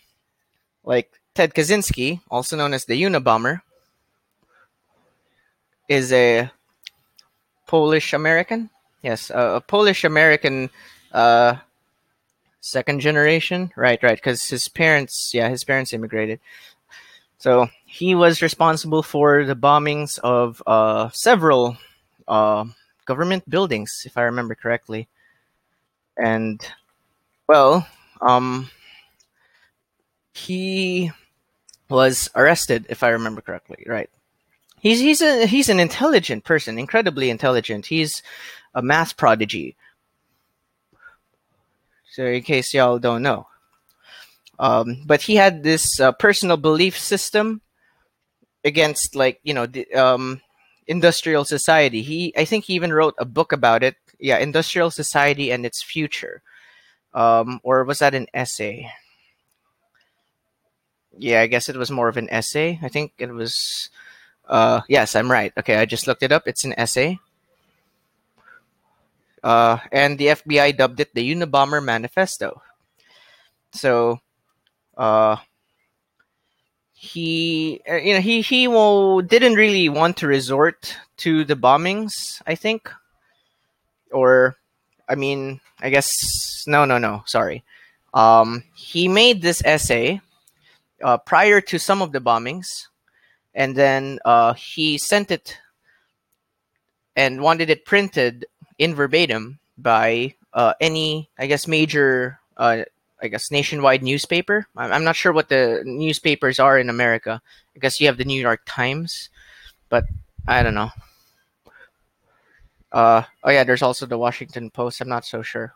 like 0.84 1.12
Ted 1.34 1.54
Kaczynski, 1.54 2.22
also 2.30 2.56
known 2.58 2.74
as 2.74 2.86
the 2.86 3.02
Unabomber, 3.02 3.62
is 5.88 6.12
a 6.12 6.52
Polish 7.68 8.14
American. 8.14 8.70
Yes, 9.02 9.32
uh, 9.32 9.54
a 9.56 9.62
Polish 9.62 10.04
American 10.04 10.70
uh, 11.12 11.56
second 12.62 13.00
generation. 13.02 13.72
Right, 13.76 14.02
right. 14.02 14.18
Because 14.18 14.44
his 14.50 14.68
parents, 14.68 15.32
yeah, 15.34 15.50
his 15.50 15.64
parents 15.64 15.94
immigrated. 15.94 16.40
So 17.38 17.70
he 17.86 18.16
was 18.16 18.42
responsible 18.42 19.04
for 19.04 19.46
the 19.46 19.56
bombings 19.56 20.18
of 20.20 20.62
uh, 20.66 21.10
several 21.12 21.78
uh, 22.28 22.66
government 23.06 23.48
buildings, 23.50 24.04
if 24.06 24.18
I 24.18 24.24
remember 24.24 24.56
correctly. 24.56 25.08
And 26.18 26.66
well, 27.48 27.88
um, 28.22 28.70
he 30.34 31.12
was 31.90 32.30
arrested, 32.36 32.86
if 32.90 33.04
I 33.04 33.10
remember 33.10 33.42
correctly. 33.42 33.84
Right. 33.88 34.10
He's 34.80 35.00
he's 35.00 35.22
a 35.22 35.46
he's 35.48 35.70
an 35.70 35.80
intelligent 35.80 36.44
person, 36.44 36.78
incredibly 36.78 37.30
intelligent. 37.30 37.88
He's 37.88 38.22
a 38.76 38.82
math 38.82 39.18
prodigy. 39.18 39.76
So, 42.12 42.26
in 42.26 42.44
case 42.44 42.74
y'all 42.74 43.00
don't 43.00 43.22
know, 43.24 43.48
um, 44.60 45.04
but 45.06 45.22
he 45.22 45.36
had 45.36 45.64
this 45.64 46.00
uh, 46.00 46.12
personal 46.12 46.58
belief 46.58 46.98
system 46.98 47.62
against, 48.64 49.16
like 49.16 49.40
you 49.44 49.54
know, 49.54 49.66
the 49.66 49.92
um, 49.94 50.42
industrial 50.88 51.46
society. 51.46 52.02
He, 52.02 52.34
I 52.38 52.46
think, 52.46 52.66
he 52.66 52.74
even 52.74 52.94
wrote 52.94 53.16
a 53.18 53.26
book 53.26 53.52
about 53.52 53.84
it. 53.84 53.96
Yeah, 54.20 54.38
industrial 54.40 54.92
society 54.92 55.52
and 55.52 55.66
its 55.66 55.84
future, 55.84 56.42
um, 57.14 57.60
or 57.64 57.84
was 57.84 58.00
that 58.00 58.16
an 58.16 58.28
essay? 58.34 58.92
Yeah, 61.18 61.42
I 61.42 61.48
guess 61.48 61.68
it 61.70 61.76
was 61.78 61.90
more 61.92 62.08
of 62.08 62.18
an 62.18 62.30
essay. 62.30 62.80
I 62.82 62.88
think 62.90 63.14
it 63.18 63.32
was 63.34 63.90
Uh, 64.48 64.82
yes, 64.90 65.16
I'm 65.16 65.32
right. 65.32 65.54
Okay, 65.58 65.78
I 65.78 65.86
just 65.86 66.08
looked 66.08 66.24
it 66.24 66.34
up. 66.34 66.48
It's 66.48 66.66
an 66.66 66.74
essay. 66.78 67.20
Uh, 69.44 69.78
and 69.92 70.18
the 70.20 70.30
FBI 70.30 70.72
dubbed 70.72 71.00
it 71.00 71.14
the 71.16 71.32
Unabomber 71.34 71.84
Manifesto. 71.84 72.62
So, 73.72 74.20
uh, 74.98 75.38
he, 76.94 77.82
uh, 77.90 77.96
you 77.96 78.14
know, 78.14 78.22
he 78.22 78.42
he 78.42 78.66
didn't 78.68 79.54
really 79.56 79.90
want 79.90 80.18
to 80.18 80.28
resort 80.28 80.98
to 81.18 81.44
the 81.44 81.56
bombings. 81.56 82.42
I 82.46 82.56
think, 82.56 82.90
or, 84.12 84.58
I 85.08 85.16
mean, 85.16 85.60
I 85.80 85.90
guess 85.90 86.12
no, 86.68 86.86
no, 86.86 86.98
no. 86.98 87.24
Sorry. 87.26 87.64
Um, 88.14 88.64
he 88.76 89.08
made 89.08 89.42
this 89.42 89.62
essay 89.64 90.22
uh, 91.04 91.18
prior 91.18 91.62
to 91.62 91.80
some 91.80 92.02
of 92.02 92.12
the 92.12 92.20
bombings, 92.20 92.68
and 93.54 93.76
then 93.76 94.20
uh, 94.26 94.54
he 94.54 94.98
sent 94.98 95.32
it 95.32 95.58
and 97.16 97.42
wanted 97.42 97.70
it 97.70 97.86
printed 97.86 98.46
in 98.78 98.94
verbatim 98.94 99.60
by 99.78 100.34
uh, 100.54 100.74
any, 100.80 101.30
I 101.38 101.48
guess, 101.48 101.68
major, 101.68 102.40
uh, 102.58 102.84
I 103.22 103.28
guess, 103.28 103.52
nationwide 103.52 104.04
newspaper. 104.04 104.68
I'm 104.76 104.92
I'm 104.92 105.04
not 105.04 105.16
sure 105.16 105.32
what 105.32 105.50
the 105.50 105.84
newspapers 105.86 106.60
are 106.60 106.78
in 106.78 106.90
America. 106.90 107.42
I 107.76 107.80
guess 107.80 108.00
you 108.00 108.08
have 108.08 108.18
the 108.18 108.26
New 108.26 108.40
York 108.40 108.62
Times, 108.66 109.30
but 109.90 110.06
I 110.48 110.64
don't 110.64 110.76
know. 110.76 110.92
Uh, 112.98 113.22
oh 113.44 113.52
yeah, 113.52 113.64
there's 113.64 113.84
also 113.84 114.08
the 114.08 114.18
Washington 114.18 114.72
Post. 114.72 115.02
I'm 115.02 115.08
not 115.08 115.24
so 115.24 115.44
sure. 115.44 115.76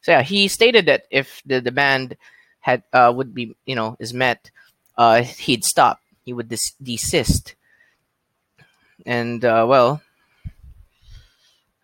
So 0.00 0.12
yeah, 0.12 0.22
he 0.22 0.46
stated 0.46 0.86
that 0.86 1.02
if 1.10 1.42
the 1.44 1.60
demand 1.60 2.16
had 2.60 2.84
uh, 2.92 3.12
would 3.12 3.34
be 3.34 3.56
you 3.66 3.74
know 3.74 3.96
is 3.98 4.14
met, 4.14 4.52
uh, 4.96 5.22
he'd 5.22 5.64
stop. 5.64 5.98
He 6.24 6.32
would 6.32 6.48
des- 6.48 6.78
desist. 6.80 7.56
And 9.04 9.44
uh, 9.44 9.66
well, 9.68 10.02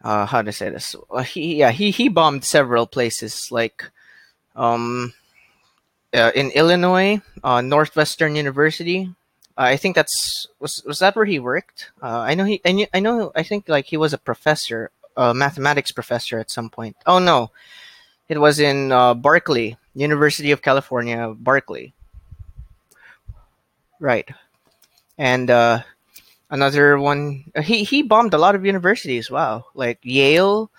uh, 0.05 0.27
how 0.27 0.43
to 0.43 0.53
say 0.53 0.71
this? 0.71 0.95
He 1.27 1.57
yeah 1.57 1.73
he 1.73 1.91
he 1.91 2.07
bombed 2.07 2.45
several 2.45 2.87
places 2.87 3.51
like 3.51 3.91
um 4.55 5.13
uh, 6.15 6.31
in 6.37 6.53
Illinois, 6.53 7.21
Northwestern 7.43 8.37
University. 8.37 9.11
I 9.57 9.77
think 9.77 9.97
that's 9.97 10.47
was 10.61 10.83
was 10.87 10.99
that 11.01 11.17
where 11.17 11.25
he 11.25 11.39
worked? 11.39 11.91
Uh, 12.03 12.21
I 12.21 12.35
know 12.35 12.45
he 12.45 12.61
I, 12.65 12.73
knew, 12.73 12.87
I 12.95 13.01
know 13.01 13.33
I 13.35 13.43
think 13.43 13.69
like 13.69 13.87
he 13.87 13.97
was 13.97 14.13
a 14.13 14.19
professor, 14.19 14.91
a 15.17 15.35
mathematics 15.35 15.93
professor 15.93 16.39
at 16.39 16.51
some 16.51 16.71
point. 16.71 16.97
Oh 17.07 17.19
no, 17.19 17.51
it 18.29 18.39
was 18.41 18.59
in 18.59 18.93
uh, 18.93 19.15
Berkeley, 19.15 19.77
University 19.95 20.51
of 20.53 20.63
California, 20.63 21.35
Berkeley. 21.37 21.93
Right, 24.01 24.29
and 25.19 25.51
uh, 25.51 25.83
another 26.51 26.99
one. 26.99 27.45
He 27.63 27.85
he 27.85 28.03
bombed 28.03 28.35
a 28.35 28.39
lot 28.39 28.55
of 28.55 28.65
universities. 28.65 29.31
Wow, 29.31 29.67
like 29.75 29.99
Yale. 30.03 30.71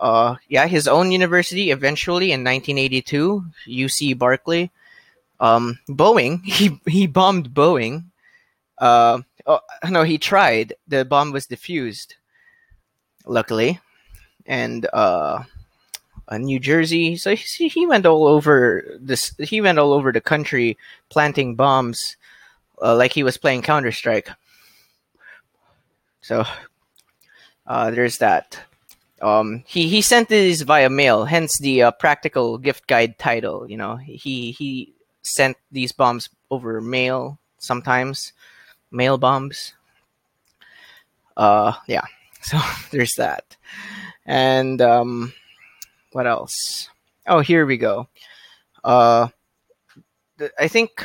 Uh, 0.00 0.36
yeah, 0.48 0.66
his 0.66 0.88
own 0.88 1.12
university 1.12 1.70
eventually 1.70 2.32
in 2.32 2.40
1982, 2.40 3.44
UC 3.68 4.16
Berkeley. 4.16 4.70
Um, 5.40 5.78
Boeing. 5.88 6.42
He 6.44 6.80
he 6.86 7.06
bombed 7.06 7.50
Boeing. 7.50 8.04
Uh, 8.78 9.20
oh, 9.46 9.60
no, 9.88 10.04
he 10.04 10.18
tried. 10.18 10.74
The 10.86 11.04
bomb 11.04 11.32
was 11.32 11.46
defused. 11.46 12.14
Luckily, 13.26 13.80
and 14.46 14.86
uh, 14.92 15.44
uh, 16.28 16.38
New 16.38 16.58
Jersey. 16.58 17.16
So 17.16 17.34
he, 17.34 17.68
he 17.68 17.86
went 17.86 18.06
all 18.06 18.26
over 18.26 18.96
this. 19.00 19.34
He 19.38 19.60
went 19.60 19.78
all 19.78 19.92
over 19.92 20.12
the 20.12 20.20
country 20.20 20.78
planting 21.10 21.54
bombs, 21.54 22.16
uh, 22.82 22.96
like 22.96 23.12
he 23.12 23.22
was 23.22 23.36
playing 23.36 23.62
Counter 23.62 23.92
Strike. 23.92 24.30
So 26.22 26.44
uh, 27.66 27.90
there's 27.90 28.18
that. 28.18 28.58
Um, 29.20 29.64
he 29.66 29.88
he 29.88 30.00
sent 30.00 30.28
these 30.28 30.62
via 30.62 30.88
mail, 30.88 31.24
hence 31.24 31.58
the 31.58 31.82
uh, 31.82 31.90
practical 31.90 32.56
gift 32.56 32.86
guide 32.86 33.18
title. 33.18 33.68
You 33.68 33.76
know, 33.76 33.96
he 33.96 34.52
he 34.52 34.94
sent 35.22 35.56
these 35.70 35.92
bombs 35.92 36.28
over 36.50 36.80
mail 36.80 37.38
sometimes, 37.58 38.32
mail 38.90 39.18
bombs. 39.18 39.74
Uh, 41.36 41.72
yeah. 41.86 42.04
So 42.42 42.56
there's 42.90 43.12
that, 43.18 43.54
and 44.24 44.80
um, 44.80 45.34
what 46.12 46.26
else? 46.26 46.88
Oh, 47.26 47.40
here 47.40 47.66
we 47.66 47.76
go. 47.76 48.08
Uh, 48.82 49.28
th- 50.38 50.50
I 50.58 50.68
think 50.68 51.04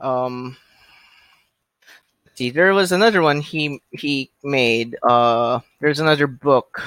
um, 0.00 0.56
see, 2.34 2.50
there 2.50 2.72
was 2.74 2.92
another 2.92 3.22
one 3.22 3.40
he 3.40 3.80
he 3.90 4.30
made. 4.42 4.96
Uh, 5.02 5.60
there's 5.80 6.00
another 6.00 6.26
book. 6.26 6.80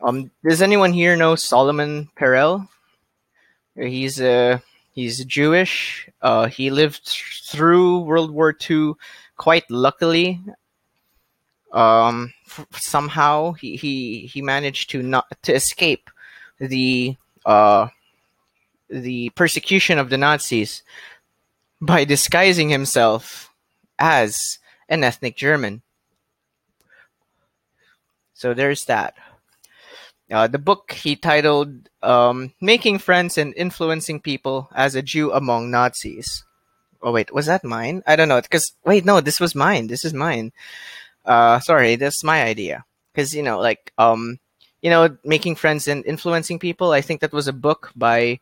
Um, 0.00 0.30
does 0.42 0.62
anyone 0.62 0.92
here 0.92 1.16
know 1.16 1.34
Solomon 1.34 2.08
Perel? 2.16 2.68
He's 3.76 4.20
uh 4.20 4.58
he's 4.98 5.24
Jewish. 5.24 6.08
Uh, 6.20 6.48
he 6.48 6.70
lived 6.70 7.06
through 7.46 8.00
World 8.00 8.32
War 8.32 8.52
II 8.68 8.94
quite 9.36 9.70
luckily. 9.70 10.40
Um, 11.72 12.32
f- 12.46 12.66
somehow 12.72 13.52
he, 13.52 13.76
he 13.76 14.26
he 14.26 14.42
managed 14.42 14.90
to 14.90 15.02
not 15.02 15.26
to 15.42 15.54
escape 15.54 16.10
the 16.58 17.14
uh 17.46 17.88
the 18.90 19.30
persecution 19.36 19.98
of 19.98 20.08
the 20.10 20.18
Nazis 20.18 20.82
by 21.80 22.04
disguising 22.04 22.70
himself 22.70 23.52
as 23.98 24.58
an 24.88 25.04
ethnic 25.04 25.36
German. 25.36 25.82
So 28.34 28.54
there's 28.54 28.86
that. 28.86 29.14
Uh, 30.30 30.46
the 30.46 30.58
book 30.58 30.92
he 30.92 31.16
titled 31.16 31.88
um, 32.02 32.52
"Making 32.60 32.98
Friends 32.98 33.38
and 33.38 33.54
Influencing 33.56 34.20
People 34.20 34.68
as 34.74 34.94
a 34.94 35.02
Jew 35.02 35.32
Among 35.32 35.70
Nazis." 35.70 36.44
Oh 37.02 37.12
wait, 37.12 37.32
was 37.32 37.46
that 37.46 37.64
mine? 37.64 38.02
I 38.06 38.16
don't 38.16 38.28
know. 38.28 38.40
Because 38.40 38.72
wait, 38.84 39.04
no, 39.04 39.20
this 39.20 39.40
was 39.40 39.54
mine. 39.54 39.86
This 39.86 40.04
is 40.04 40.12
mine. 40.12 40.52
Uh, 41.24 41.60
sorry, 41.60 41.96
that's 41.96 42.24
my 42.24 42.42
idea. 42.42 42.84
Because 43.12 43.34
you 43.34 43.42
know, 43.42 43.58
like 43.60 43.92
um, 43.98 44.38
you 44.82 44.90
know, 44.90 45.16
making 45.24 45.56
friends 45.56 45.88
and 45.88 46.04
influencing 46.06 46.58
people. 46.58 46.92
I 46.92 47.00
think 47.00 47.20
that 47.20 47.32
was 47.32 47.48
a 47.48 47.52
book 47.52 47.92
by 47.96 48.40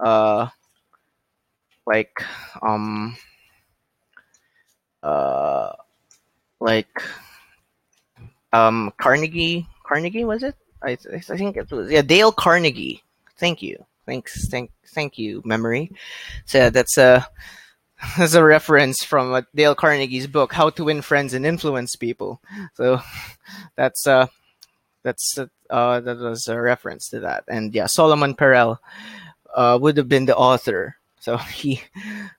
uh, 0.00 0.48
like 1.86 2.22
um, 2.62 3.16
uh, 5.02 5.72
like 6.60 7.02
um, 8.52 8.92
Carnegie. 8.98 9.66
Carnegie 9.84 10.24
was 10.24 10.42
it? 10.42 10.56
I, 10.82 10.98
I 11.12 11.18
think 11.18 11.56
it 11.56 11.70
was 11.70 11.90
yeah 11.90 12.02
Dale 12.02 12.32
Carnegie. 12.32 13.02
Thank 13.36 13.62
you. 13.62 13.84
Thanks. 14.06 14.48
Thank 14.48 14.70
thank 14.86 15.18
you. 15.18 15.42
Memory. 15.44 15.92
So 16.46 16.70
that's 16.70 16.96
a 16.98 17.26
that's 18.18 18.34
a 18.34 18.44
reference 18.44 19.02
from 19.04 19.32
uh, 19.32 19.42
Dale 19.54 19.74
Carnegie's 19.74 20.26
book 20.26 20.52
How 20.52 20.70
to 20.70 20.84
Win 20.84 21.02
Friends 21.02 21.34
and 21.34 21.44
Influence 21.44 21.96
People. 21.96 22.40
So 22.74 23.00
that's 23.76 24.06
uh 24.06 24.26
that's 25.02 25.38
uh, 25.38 25.46
uh 25.70 26.00
that 26.00 26.18
was 26.18 26.48
a 26.48 26.60
reference 26.60 27.08
to 27.10 27.20
that. 27.20 27.44
And 27.48 27.74
yeah, 27.74 27.86
Solomon 27.86 28.34
Perel 28.34 28.78
uh, 29.54 29.78
would 29.80 29.96
have 29.96 30.08
been 30.08 30.26
the 30.26 30.36
author. 30.36 30.96
So 31.20 31.36
he, 31.52 31.82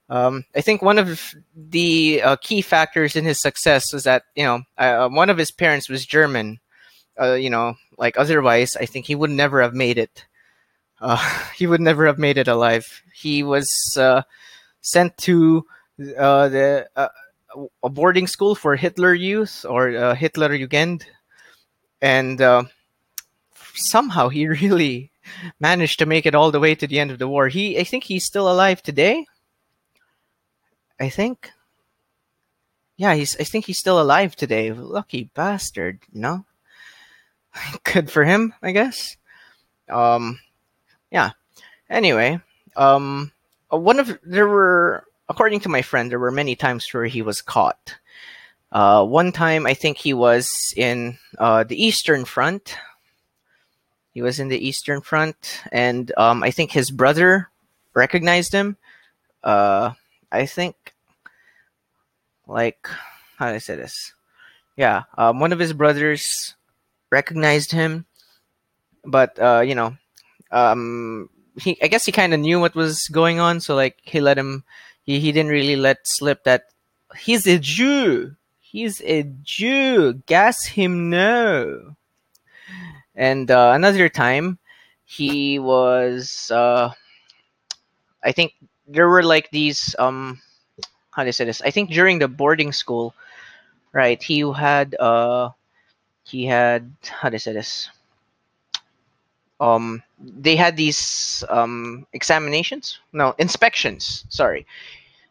um, 0.10 0.46
I 0.56 0.62
think 0.62 0.82
one 0.82 0.98
of 0.98 1.36
the 1.56 2.22
uh, 2.22 2.36
key 2.38 2.62
factors 2.62 3.16
in 3.16 3.26
his 3.26 3.40
success 3.40 3.94
was 3.94 4.04
that 4.04 4.24
you 4.36 4.44
know 4.44 4.62
uh, 4.78 5.10
one 5.10 5.30
of 5.30 5.38
his 5.38 5.52
parents 5.52 5.90
was 5.90 6.06
German. 6.06 6.60
Uh, 7.20 7.34
you 7.34 7.50
know, 7.50 7.76
like 7.98 8.18
otherwise, 8.18 8.76
I 8.76 8.86
think 8.86 9.06
he 9.06 9.16
would 9.16 9.30
never 9.30 9.62
have 9.62 9.74
made 9.74 9.98
it. 9.98 10.26
Uh, 11.02 11.18
he 11.56 11.68
would 11.68 11.82
never 11.82 12.06
have 12.06 12.20
made 12.20 12.38
it 12.38 12.48
alive. 12.48 12.86
He 13.14 13.44
was 13.44 13.68
uh, 13.98 14.24
sent 14.82 15.18
to 15.20 15.66
uh, 16.18 16.50
the 16.50 16.88
uh, 16.96 17.10
a 17.84 17.90
boarding 17.90 18.28
school 18.28 18.56
for 18.56 18.76
Hitler 18.76 19.14
Youth 19.14 19.66
or 19.68 19.90
uh, 19.90 20.16
Hitler 20.16 20.50
Jugend, 20.50 21.04
and 22.02 22.40
somehow 23.76 24.30
he 24.30 24.48
really 24.62 25.12
managed 25.60 26.00
to 26.00 26.06
make 26.06 26.26
it 26.26 26.36
all 26.36 26.52
the 26.52 26.60
way 26.60 26.76
to 26.76 26.88
the 26.88 27.00
end 27.00 27.12
of 27.12 27.20
the 27.20 27.28
war. 27.28 27.48
He, 27.48 27.78
I 27.78 27.84
think, 27.84 28.04
he's 28.04 28.26
still 28.26 28.50
alive 28.50 28.82
today. 28.82 29.26
I 31.00 31.10
think. 31.10 31.52
Yeah, 32.98 33.16
he's. 33.16 33.38
I 33.40 33.44
think 33.44 33.66
he's 33.66 33.80
still 33.80 34.02
alive 34.02 34.36
today. 34.36 34.74
Lucky 34.74 35.30
bastard, 35.34 36.00
you 36.12 36.20
know. 36.22 36.46
Good 37.84 38.12
for 38.12 38.24
him, 38.24 38.54
I 38.62 38.72
guess. 38.72 39.18
Um, 39.90 40.40
yeah. 41.12 41.32
Anyway, 41.90 42.40
um, 42.76 43.32
uh, 43.74 43.78
one 43.78 44.00
of 44.00 44.20
there 44.24 44.48
were, 44.48 45.04
according 45.28 45.62
to 45.62 45.70
my 45.70 45.82
friend, 45.82 46.12
there 46.12 46.20
were 46.20 46.32
many 46.32 46.56
times 46.56 46.88
where 46.94 47.06
he 47.06 47.22
was 47.22 47.42
caught. 47.42 47.98
Uh, 48.72 49.04
one 49.04 49.32
time, 49.32 49.66
I 49.66 49.74
think 49.74 49.98
he 49.98 50.14
was 50.14 50.74
in 50.78 51.18
uh, 51.40 51.64
the 51.64 51.84
Eastern 51.84 52.26
Front. 52.26 52.78
He 54.12 54.22
was 54.22 54.40
in 54.40 54.50
the 54.50 54.68
Eastern 54.68 55.02
Front, 55.02 55.62
and 55.72 56.12
um, 56.18 56.44
I 56.44 56.52
think 56.52 56.72
his 56.72 56.92
brother 56.92 57.50
recognized 57.96 58.54
him. 58.54 58.78
Uh, 59.44 59.94
I 60.32 60.46
think 60.46 60.94
like 62.46 62.88
how 63.38 63.50
do 63.50 63.56
I 63.56 63.60
say 63.60 63.76
this? 63.76 64.14
Yeah, 64.76 65.04
um, 65.18 65.40
one 65.40 65.54
of 65.54 65.60
his 65.60 65.74
brothers 65.74 66.56
recognized 67.12 67.72
him, 67.72 68.06
but 69.06 69.38
uh, 69.40 69.62
you 69.62 69.76
know, 69.76 69.98
um, 70.52 71.30
he 71.60 71.78
I 71.82 71.88
guess 71.88 72.06
he 72.06 72.12
kind 72.12 72.34
of 72.34 72.40
knew 72.40 72.60
what 72.60 72.76
was 72.76 73.08
going 73.08 73.40
on, 73.40 73.60
so 73.60 73.76
like 73.76 73.98
he 74.02 74.20
let 74.20 74.38
him. 74.38 74.64
He 75.04 75.20
he 75.20 75.32
didn't 75.32 75.52
really 75.52 75.76
let 75.76 76.08
slip 76.08 76.44
that 76.44 76.70
he's 77.18 77.48
a 77.48 77.58
Jew. 77.60 78.36
He's 78.60 79.02
a 79.02 79.24
Jew. 79.44 80.14
Gas 80.26 80.66
him 80.66 81.10
no. 81.10 81.96
And 83.16 83.50
uh, 83.50 83.72
another 83.74 84.10
time, 84.10 84.60
he 85.06 85.60
was. 85.60 86.52
Uh, 86.54 86.92
I 88.24 88.32
think 88.32 88.54
there 88.88 89.10
were 89.10 89.24
like 89.24 89.50
these. 89.52 89.96
Um, 89.98 90.40
how 91.12 91.24
do 91.24 91.30
I 91.30 91.32
say 91.32 91.46
this? 91.46 91.62
I 91.62 91.72
think 91.72 91.90
during 91.90 92.20
the 92.20 92.28
boarding 92.28 92.72
school, 92.72 93.14
right? 93.92 94.22
He 94.22 94.40
had. 94.42 94.96
Uh, 94.96 95.50
he 96.24 96.46
had. 96.46 96.92
How 97.04 97.30
do 97.30 97.36
I 97.36 97.38
say 97.38 97.54
this? 97.54 97.90
Um, 99.60 100.04
they 100.20 100.56
had 100.56 100.78
these 100.78 101.44
um 101.50 102.06
examinations. 102.14 103.00
No, 103.14 103.36
inspections. 103.38 104.26
Sorry, 104.30 104.66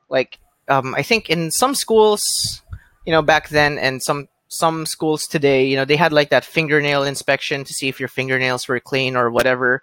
like 0.08 0.38
um, 0.68 0.94
I 0.94 1.02
think 1.02 1.30
in 1.30 1.50
some 1.50 1.74
schools, 1.74 2.62
you 3.06 3.12
know, 3.12 3.22
back 3.22 3.48
then, 3.48 3.78
and 3.78 4.02
some 4.02 4.28
some 4.48 4.86
schools 4.86 5.26
today, 5.26 5.66
you 5.66 5.76
know, 5.76 5.84
they 5.84 5.96
had 5.96 6.12
like 6.12 6.30
that 6.30 6.44
fingernail 6.44 7.04
inspection 7.04 7.64
to 7.64 7.72
see 7.72 7.88
if 7.88 8.00
your 8.00 8.08
fingernails 8.08 8.66
were 8.66 8.80
clean 8.80 9.16
or 9.16 9.30
whatever 9.30 9.82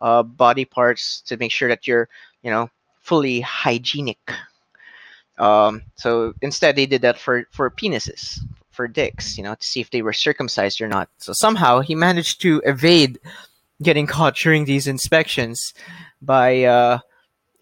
uh, 0.00 0.22
body 0.22 0.64
parts 0.64 1.20
to 1.22 1.36
make 1.36 1.50
sure 1.50 1.68
that 1.68 1.86
you're, 1.86 2.08
you 2.42 2.50
know, 2.50 2.70
fully 3.00 3.40
hygienic. 3.40 4.18
Um, 5.38 5.82
so 5.96 6.34
instead, 6.42 6.76
they 6.76 6.86
did 6.86 7.02
that 7.02 7.18
for 7.18 7.46
for 7.50 7.70
penises, 7.70 8.38
for 8.74 8.88
dicks, 8.88 9.38
you 9.38 9.44
know, 9.44 9.54
to 9.54 9.66
see 9.66 9.80
if 9.80 9.90
they 9.90 10.02
were 10.02 10.12
circumcised 10.12 10.80
or 10.80 10.88
not. 10.88 11.08
So 11.18 11.32
somehow 11.32 11.80
he 11.80 11.94
managed 11.94 12.40
to 12.42 12.60
evade 12.64 13.18
getting 13.82 14.06
caught 14.06 14.36
during 14.36 14.64
these 14.64 14.86
inspections 14.86 15.74
by 16.20 16.64
uh, 16.64 16.98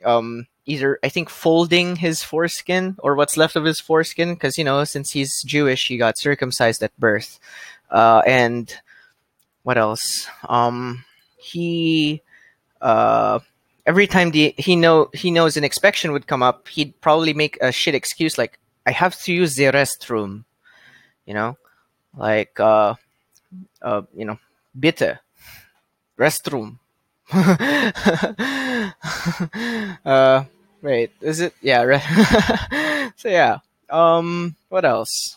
um, 0.05 0.47
either 0.67 0.99
I 1.03 1.09
think 1.09 1.29
folding 1.29 1.97
his 1.97 2.23
foreskin 2.23 2.97
or 2.99 3.15
what's 3.15 3.37
left 3.37 3.57
of 3.57 3.65
his 3.65 3.81
foreskin 3.81 4.35
because 4.35 4.59
you 4.59 4.65
know 4.65 4.85
since 4.85 5.11
he's 5.11 5.43
Jewish 5.43 5.89
he 5.89 5.97
got 5.97 6.19
circumcised 6.19 6.83
at 6.83 6.99
birth, 6.99 7.39
uh, 7.91 8.23
and 8.27 8.75
what 9.63 9.79
else? 9.79 10.27
Um, 10.49 11.05
he 11.37 12.23
uh, 12.81 13.41
every 13.87 14.07
time 14.07 14.31
the 14.31 14.55
he 14.59 14.77
know 14.77 15.09
he 15.13 15.31
knows 15.31 15.57
an 15.57 15.65
inspection 15.65 16.13
would 16.13 16.27
come 16.27 16.43
up, 16.43 16.69
he'd 16.69 17.01
probably 17.01 17.35
make 17.35 17.59
a 17.61 17.73
shit 17.73 17.95
excuse 17.95 18.39
like 18.39 18.59
I 18.87 18.93
have 18.93 19.21
to 19.23 19.33
use 19.33 19.55
the 19.55 19.65
restroom, 19.65 20.45
you 21.27 21.35
know, 21.35 21.57
like 22.17 22.59
uh, 22.61 22.95
uh, 23.83 24.03
you 24.15 24.25
know, 24.25 24.39
bitte 24.79 25.19
restroom. 26.19 26.79
uh, 30.05 30.45
wait, 30.83 31.13
is 31.21 31.41
it? 31.41 31.55
Yeah, 31.61 33.11
so 33.17 33.29
yeah. 33.29 33.59
Um, 33.89 34.57
what 34.69 34.85
else? 34.85 35.37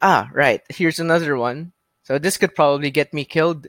Ah, 0.00 0.30
right. 0.32 0.62
Here's 0.68 0.98
another 0.98 1.36
one. 1.36 1.72
So 2.04 2.18
this 2.18 2.38
could 2.38 2.54
probably 2.54 2.90
get 2.90 3.12
me 3.14 3.24
killed, 3.24 3.66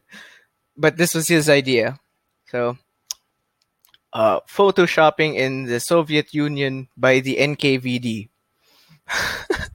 but 0.77 0.97
this 0.97 1.13
was 1.13 1.27
his 1.27 1.49
idea. 1.49 1.99
So, 2.47 2.77
uh, 4.13 4.39
photoshopping 4.41 5.35
in 5.35 5.65
the 5.65 5.79
Soviet 5.79 6.33
Union 6.33 6.87
by 6.97 7.19
the 7.19 7.37
NKVD. 7.37 8.29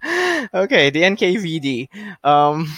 okay, 0.54 0.90
the 0.90 1.02
NKVD. 1.02 1.88
Um, 2.24 2.68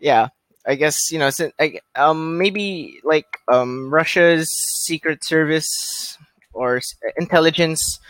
yeah. 0.00 0.28
I 0.66 0.76
guess 0.76 1.10
you 1.12 1.18
know, 1.18 1.30
I, 1.60 1.80
um, 1.94 2.38
maybe 2.38 3.00
like 3.04 3.26
um, 3.52 3.92
Russia's 3.92 4.50
secret 4.50 5.22
service 5.22 6.16
or 6.54 6.80
intelligence 7.18 8.00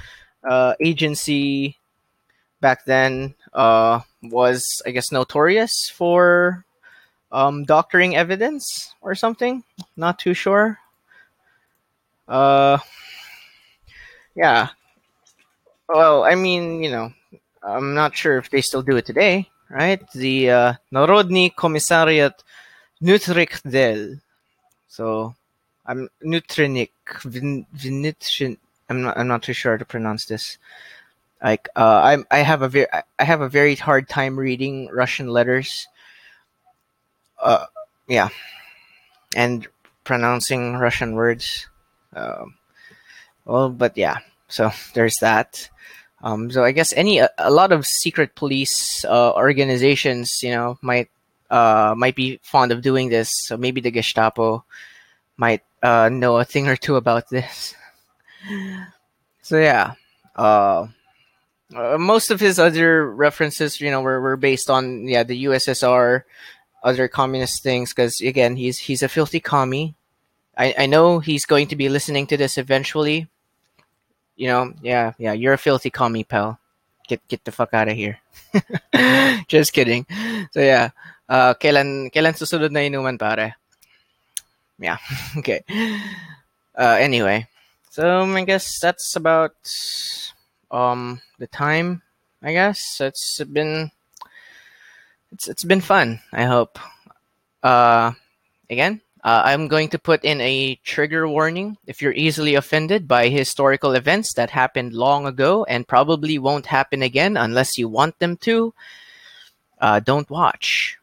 uh, 0.48 0.74
agency 0.80 1.76
back 2.60 2.84
then 2.84 3.34
uh, 3.52 4.00
was, 4.22 4.82
I 4.86 4.90
guess, 4.90 5.10
notorious 5.12 5.90
for 5.90 6.64
um, 7.32 7.64
doctoring 7.64 8.16
evidence 8.16 8.94
or 9.02 9.14
something. 9.14 9.64
Not 9.96 10.18
too 10.18 10.34
sure. 10.34 10.78
Uh, 12.28 12.78
yeah. 14.34 14.68
Well, 15.88 16.24
I 16.24 16.34
mean, 16.34 16.82
you 16.82 16.90
know, 16.90 17.12
I'm 17.64 17.94
not 17.94 18.16
sure 18.16 18.38
if 18.38 18.50
they 18.50 18.60
still 18.60 18.82
do 18.82 18.96
it 18.96 19.06
today 19.06 19.48
right? 19.74 20.00
The 20.12 20.50
uh, 20.50 20.72
Narodny 20.92 21.54
Commissariat 21.54 22.42
Nutrikhdel. 23.02 24.20
So 24.88 25.34
I'm 25.84 26.08
Nutrinik 26.24 26.90
Vinitrin. 27.06 28.58
I'm 28.88 29.02
not. 29.02 29.18
I'm 29.18 29.28
not 29.28 29.42
too 29.42 29.52
sure 29.52 29.72
how 29.72 29.78
to 29.78 29.84
pronounce 29.84 30.26
this. 30.26 30.58
Like 31.42 31.68
uh, 31.76 32.00
I'm. 32.04 32.26
I 32.30 32.38
have 32.38 32.62
a 32.62 32.68
very. 32.68 32.86
I 33.18 33.24
have 33.24 33.40
a 33.40 33.48
very 33.48 33.74
hard 33.74 34.08
time 34.08 34.38
reading 34.38 34.88
Russian 34.92 35.28
letters. 35.28 35.88
Uh, 37.42 37.66
yeah, 38.08 38.28
and 39.36 39.66
pronouncing 40.04 40.76
Russian 40.76 41.14
words. 41.14 41.66
Um, 42.14 42.54
well, 43.44 43.70
but 43.70 43.96
yeah. 43.96 44.18
So 44.48 44.70
there's 44.94 45.16
that. 45.20 45.68
Um, 46.24 46.50
so 46.50 46.64
I 46.64 46.72
guess 46.72 46.94
any 46.94 47.18
a, 47.18 47.28
a 47.36 47.50
lot 47.50 47.70
of 47.70 47.84
secret 47.86 48.34
police 48.34 49.04
uh, 49.04 49.32
organizations, 49.34 50.42
you 50.42 50.50
know, 50.50 50.78
might 50.80 51.10
uh, 51.50 51.94
might 51.96 52.16
be 52.16 52.40
fond 52.42 52.72
of 52.72 52.80
doing 52.80 53.10
this. 53.10 53.30
So 53.44 53.58
maybe 53.58 53.82
the 53.82 53.90
Gestapo 53.90 54.64
might 55.36 55.60
uh, 55.82 56.08
know 56.08 56.38
a 56.38 56.44
thing 56.44 56.66
or 56.66 56.76
two 56.76 56.96
about 56.96 57.28
this. 57.28 57.74
so 59.42 59.58
yeah, 59.58 59.92
uh, 60.34 60.86
uh, 61.76 61.98
most 61.98 62.30
of 62.30 62.40
his 62.40 62.58
other 62.58 63.10
references, 63.12 63.78
you 63.78 63.90
know, 63.90 64.00
were, 64.00 64.20
were 64.20 64.38
based 64.38 64.70
on 64.70 65.06
yeah 65.06 65.24
the 65.24 65.44
USSR, 65.44 66.22
other 66.82 67.06
communist 67.06 67.62
things. 67.62 67.92
Because 67.92 68.18
again, 68.22 68.56
he's 68.56 68.78
he's 68.78 69.02
a 69.02 69.10
filthy 69.10 69.40
commie. 69.40 69.94
I, 70.56 70.74
I 70.78 70.86
know 70.86 71.18
he's 71.18 71.44
going 71.44 71.66
to 71.68 71.76
be 71.76 71.90
listening 71.90 72.26
to 72.28 72.38
this 72.38 72.56
eventually, 72.56 73.28
you 74.36 74.48
know, 74.48 74.72
yeah, 74.82 75.12
yeah, 75.18 75.32
you're 75.32 75.54
a 75.54 75.58
filthy 75.58 75.90
commie, 75.90 76.24
pal. 76.24 76.58
Get 77.08 77.20
get 77.28 77.44
the 77.44 77.52
fuck 77.52 77.74
out 77.74 77.88
of 77.88 77.96
here. 77.96 78.18
Just 79.48 79.72
kidding. 79.72 80.06
So 80.52 80.60
yeah, 80.60 80.90
uh, 81.28 81.52
kailan 81.54 82.08
kailan 82.08 82.32
susunod 82.32 82.72
na 82.72 82.80
inuman 82.80 83.20
pare? 83.20 83.56
Yeah, 84.78 84.98
okay. 85.38 85.62
Uh, 86.74 86.96
anyway, 86.98 87.46
so 87.90 88.24
I 88.24 88.44
guess 88.44 88.80
that's 88.80 89.16
about 89.16 89.54
um 90.70 91.20
the 91.38 91.46
time. 91.46 92.02
I 92.42 92.52
guess 92.52 93.00
it's 93.00 93.40
been 93.44 93.90
it's 95.32 95.48
it's 95.48 95.64
been 95.64 95.80
fun. 95.80 96.20
I 96.32 96.44
hope. 96.44 96.78
Uh, 97.62 98.12
again, 98.68 99.00
uh, 99.24 99.40
I'm 99.42 99.68
going 99.68 99.88
to 99.88 99.98
put 99.98 100.22
in 100.22 100.38
a 100.42 100.74
trigger 100.84 101.26
warning 101.26 101.78
if 101.86 102.02
you're 102.02 102.12
easily 102.12 102.54
offended 102.56 103.08
by 103.08 103.28
historical 103.28 103.94
events 103.94 104.34
that 104.34 104.50
happened 104.50 104.92
long 104.92 105.26
ago 105.26 105.64
and 105.64 105.88
probably 105.88 106.38
won't 106.38 106.66
happen 106.66 107.00
again 107.00 107.38
unless 107.38 107.78
you 107.78 107.88
want 107.88 108.18
them 108.18 108.36
to. 108.38 108.74
Uh, 109.80 110.00
don't 110.00 110.28
watch. 110.28 110.98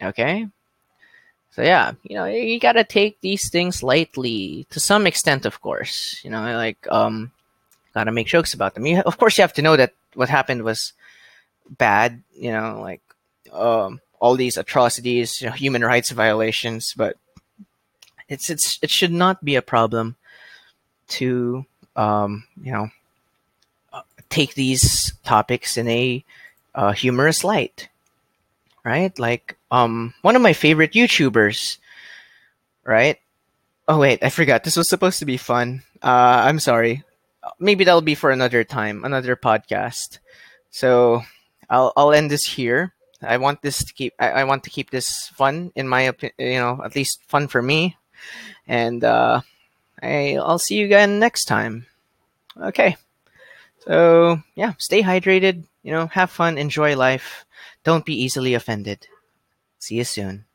Okay? 0.00 0.46
So, 1.50 1.62
yeah, 1.62 1.92
you 2.04 2.16
know, 2.16 2.26
you 2.26 2.60
gotta 2.60 2.84
take 2.84 3.20
these 3.22 3.50
things 3.50 3.82
lightly 3.82 4.66
to 4.70 4.78
some 4.78 5.04
extent, 5.06 5.46
of 5.46 5.60
course. 5.60 6.20
You 6.22 6.30
know, 6.30 6.42
like, 6.54 6.86
um, 6.92 7.32
gotta 7.92 8.12
make 8.12 8.28
jokes 8.28 8.54
about 8.54 8.74
them. 8.74 8.86
You, 8.86 9.00
of 9.00 9.18
course, 9.18 9.36
you 9.36 9.42
have 9.42 9.54
to 9.54 9.62
know 9.62 9.76
that 9.76 9.94
what 10.14 10.28
happened 10.28 10.62
was 10.62 10.92
bad, 11.68 12.22
you 12.34 12.52
know, 12.52 12.80
like, 12.80 13.02
um, 13.52 14.00
all 14.20 14.36
these 14.36 14.56
atrocities, 14.56 15.40
you 15.40 15.48
know, 15.48 15.52
human 15.52 15.82
rights 15.82 16.10
violations, 16.10 16.94
but 16.96 17.16
it's 18.28 18.50
it's 18.50 18.78
it 18.82 18.90
should 18.90 19.12
not 19.12 19.44
be 19.44 19.54
a 19.54 19.62
problem 19.62 20.16
to 21.08 21.64
um, 21.94 22.44
you 22.60 22.72
know 22.72 22.88
uh, 23.92 24.02
take 24.28 24.54
these 24.54 25.12
topics 25.24 25.76
in 25.76 25.88
a 25.88 26.24
uh, 26.74 26.92
humorous 26.92 27.44
light, 27.44 27.88
right? 28.84 29.16
Like 29.18 29.56
um, 29.70 30.14
one 30.22 30.36
of 30.36 30.42
my 30.42 30.52
favorite 30.52 30.92
YouTubers, 30.92 31.78
right? 32.84 33.18
Oh 33.88 33.98
wait, 33.98 34.22
I 34.22 34.30
forgot. 34.30 34.64
This 34.64 34.76
was 34.76 34.88
supposed 34.88 35.20
to 35.20 35.24
be 35.24 35.36
fun. 35.36 35.82
Uh, 36.02 36.42
I'm 36.44 36.58
sorry. 36.58 37.04
Maybe 37.60 37.84
that'll 37.84 38.00
be 38.00 38.16
for 38.16 38.30
another 38.30 38.64
time, 38.64 39.04
another 39.04 39.36
podcast. 39.36 40.18
So 40.70 41.22
I'll 41.70 41.92
I'll 41.96 42.12
end 42.12 42.30
this 42.30 42.44
here. 42.44 42.92
I 43.22 43.36
want 43.38 43.62
this 43.62 43.84
to 43.84 43.92
keep. 43.92 44.14
I, 44.18 44.42
I 44.42 44.44
want 44.44 44.64
to 44.64 44.70
keep 44.70 44.90
this 44.90 45.28
fun, 45.28 45.72
in 45.76 45.88
my 45.88 46.02
opinion. 46.02 46.34
You 46.38 46.60
know, 46.60 46.80
at 46.84 46.96
least 46.96 47.20
fun 47.28 47.48
for 47.48 47.62
me. 47.62 47.96
And 48.66 49.04
uh, 49.04 49.42
I, 50.02 50.36
I'll 50.36 50.58
see 50.58 50.76
you 50.76 50.86
again 50.86 51.18
next 51.18 51.44
time. 51.46 51.86
Okay. 52.60 52.96
So 53.86 54.42
yeah, 54.54 54.74
stay 54.78 55.02
hydrated. 55.02 55.64
You 55.82 55.92
know, 55.92 56.06
have 56.08 56.30
fun, 56.30 56.58
enjoy 56.58 56.96
life. 56.96 57.44
Don't 57.84 58.04
be 58.04 58.20
easily 58.20 58.54
offended. 58.54 59.06
See 59.78 59.96
you 59.96 60.04
soon. 60.04 60.45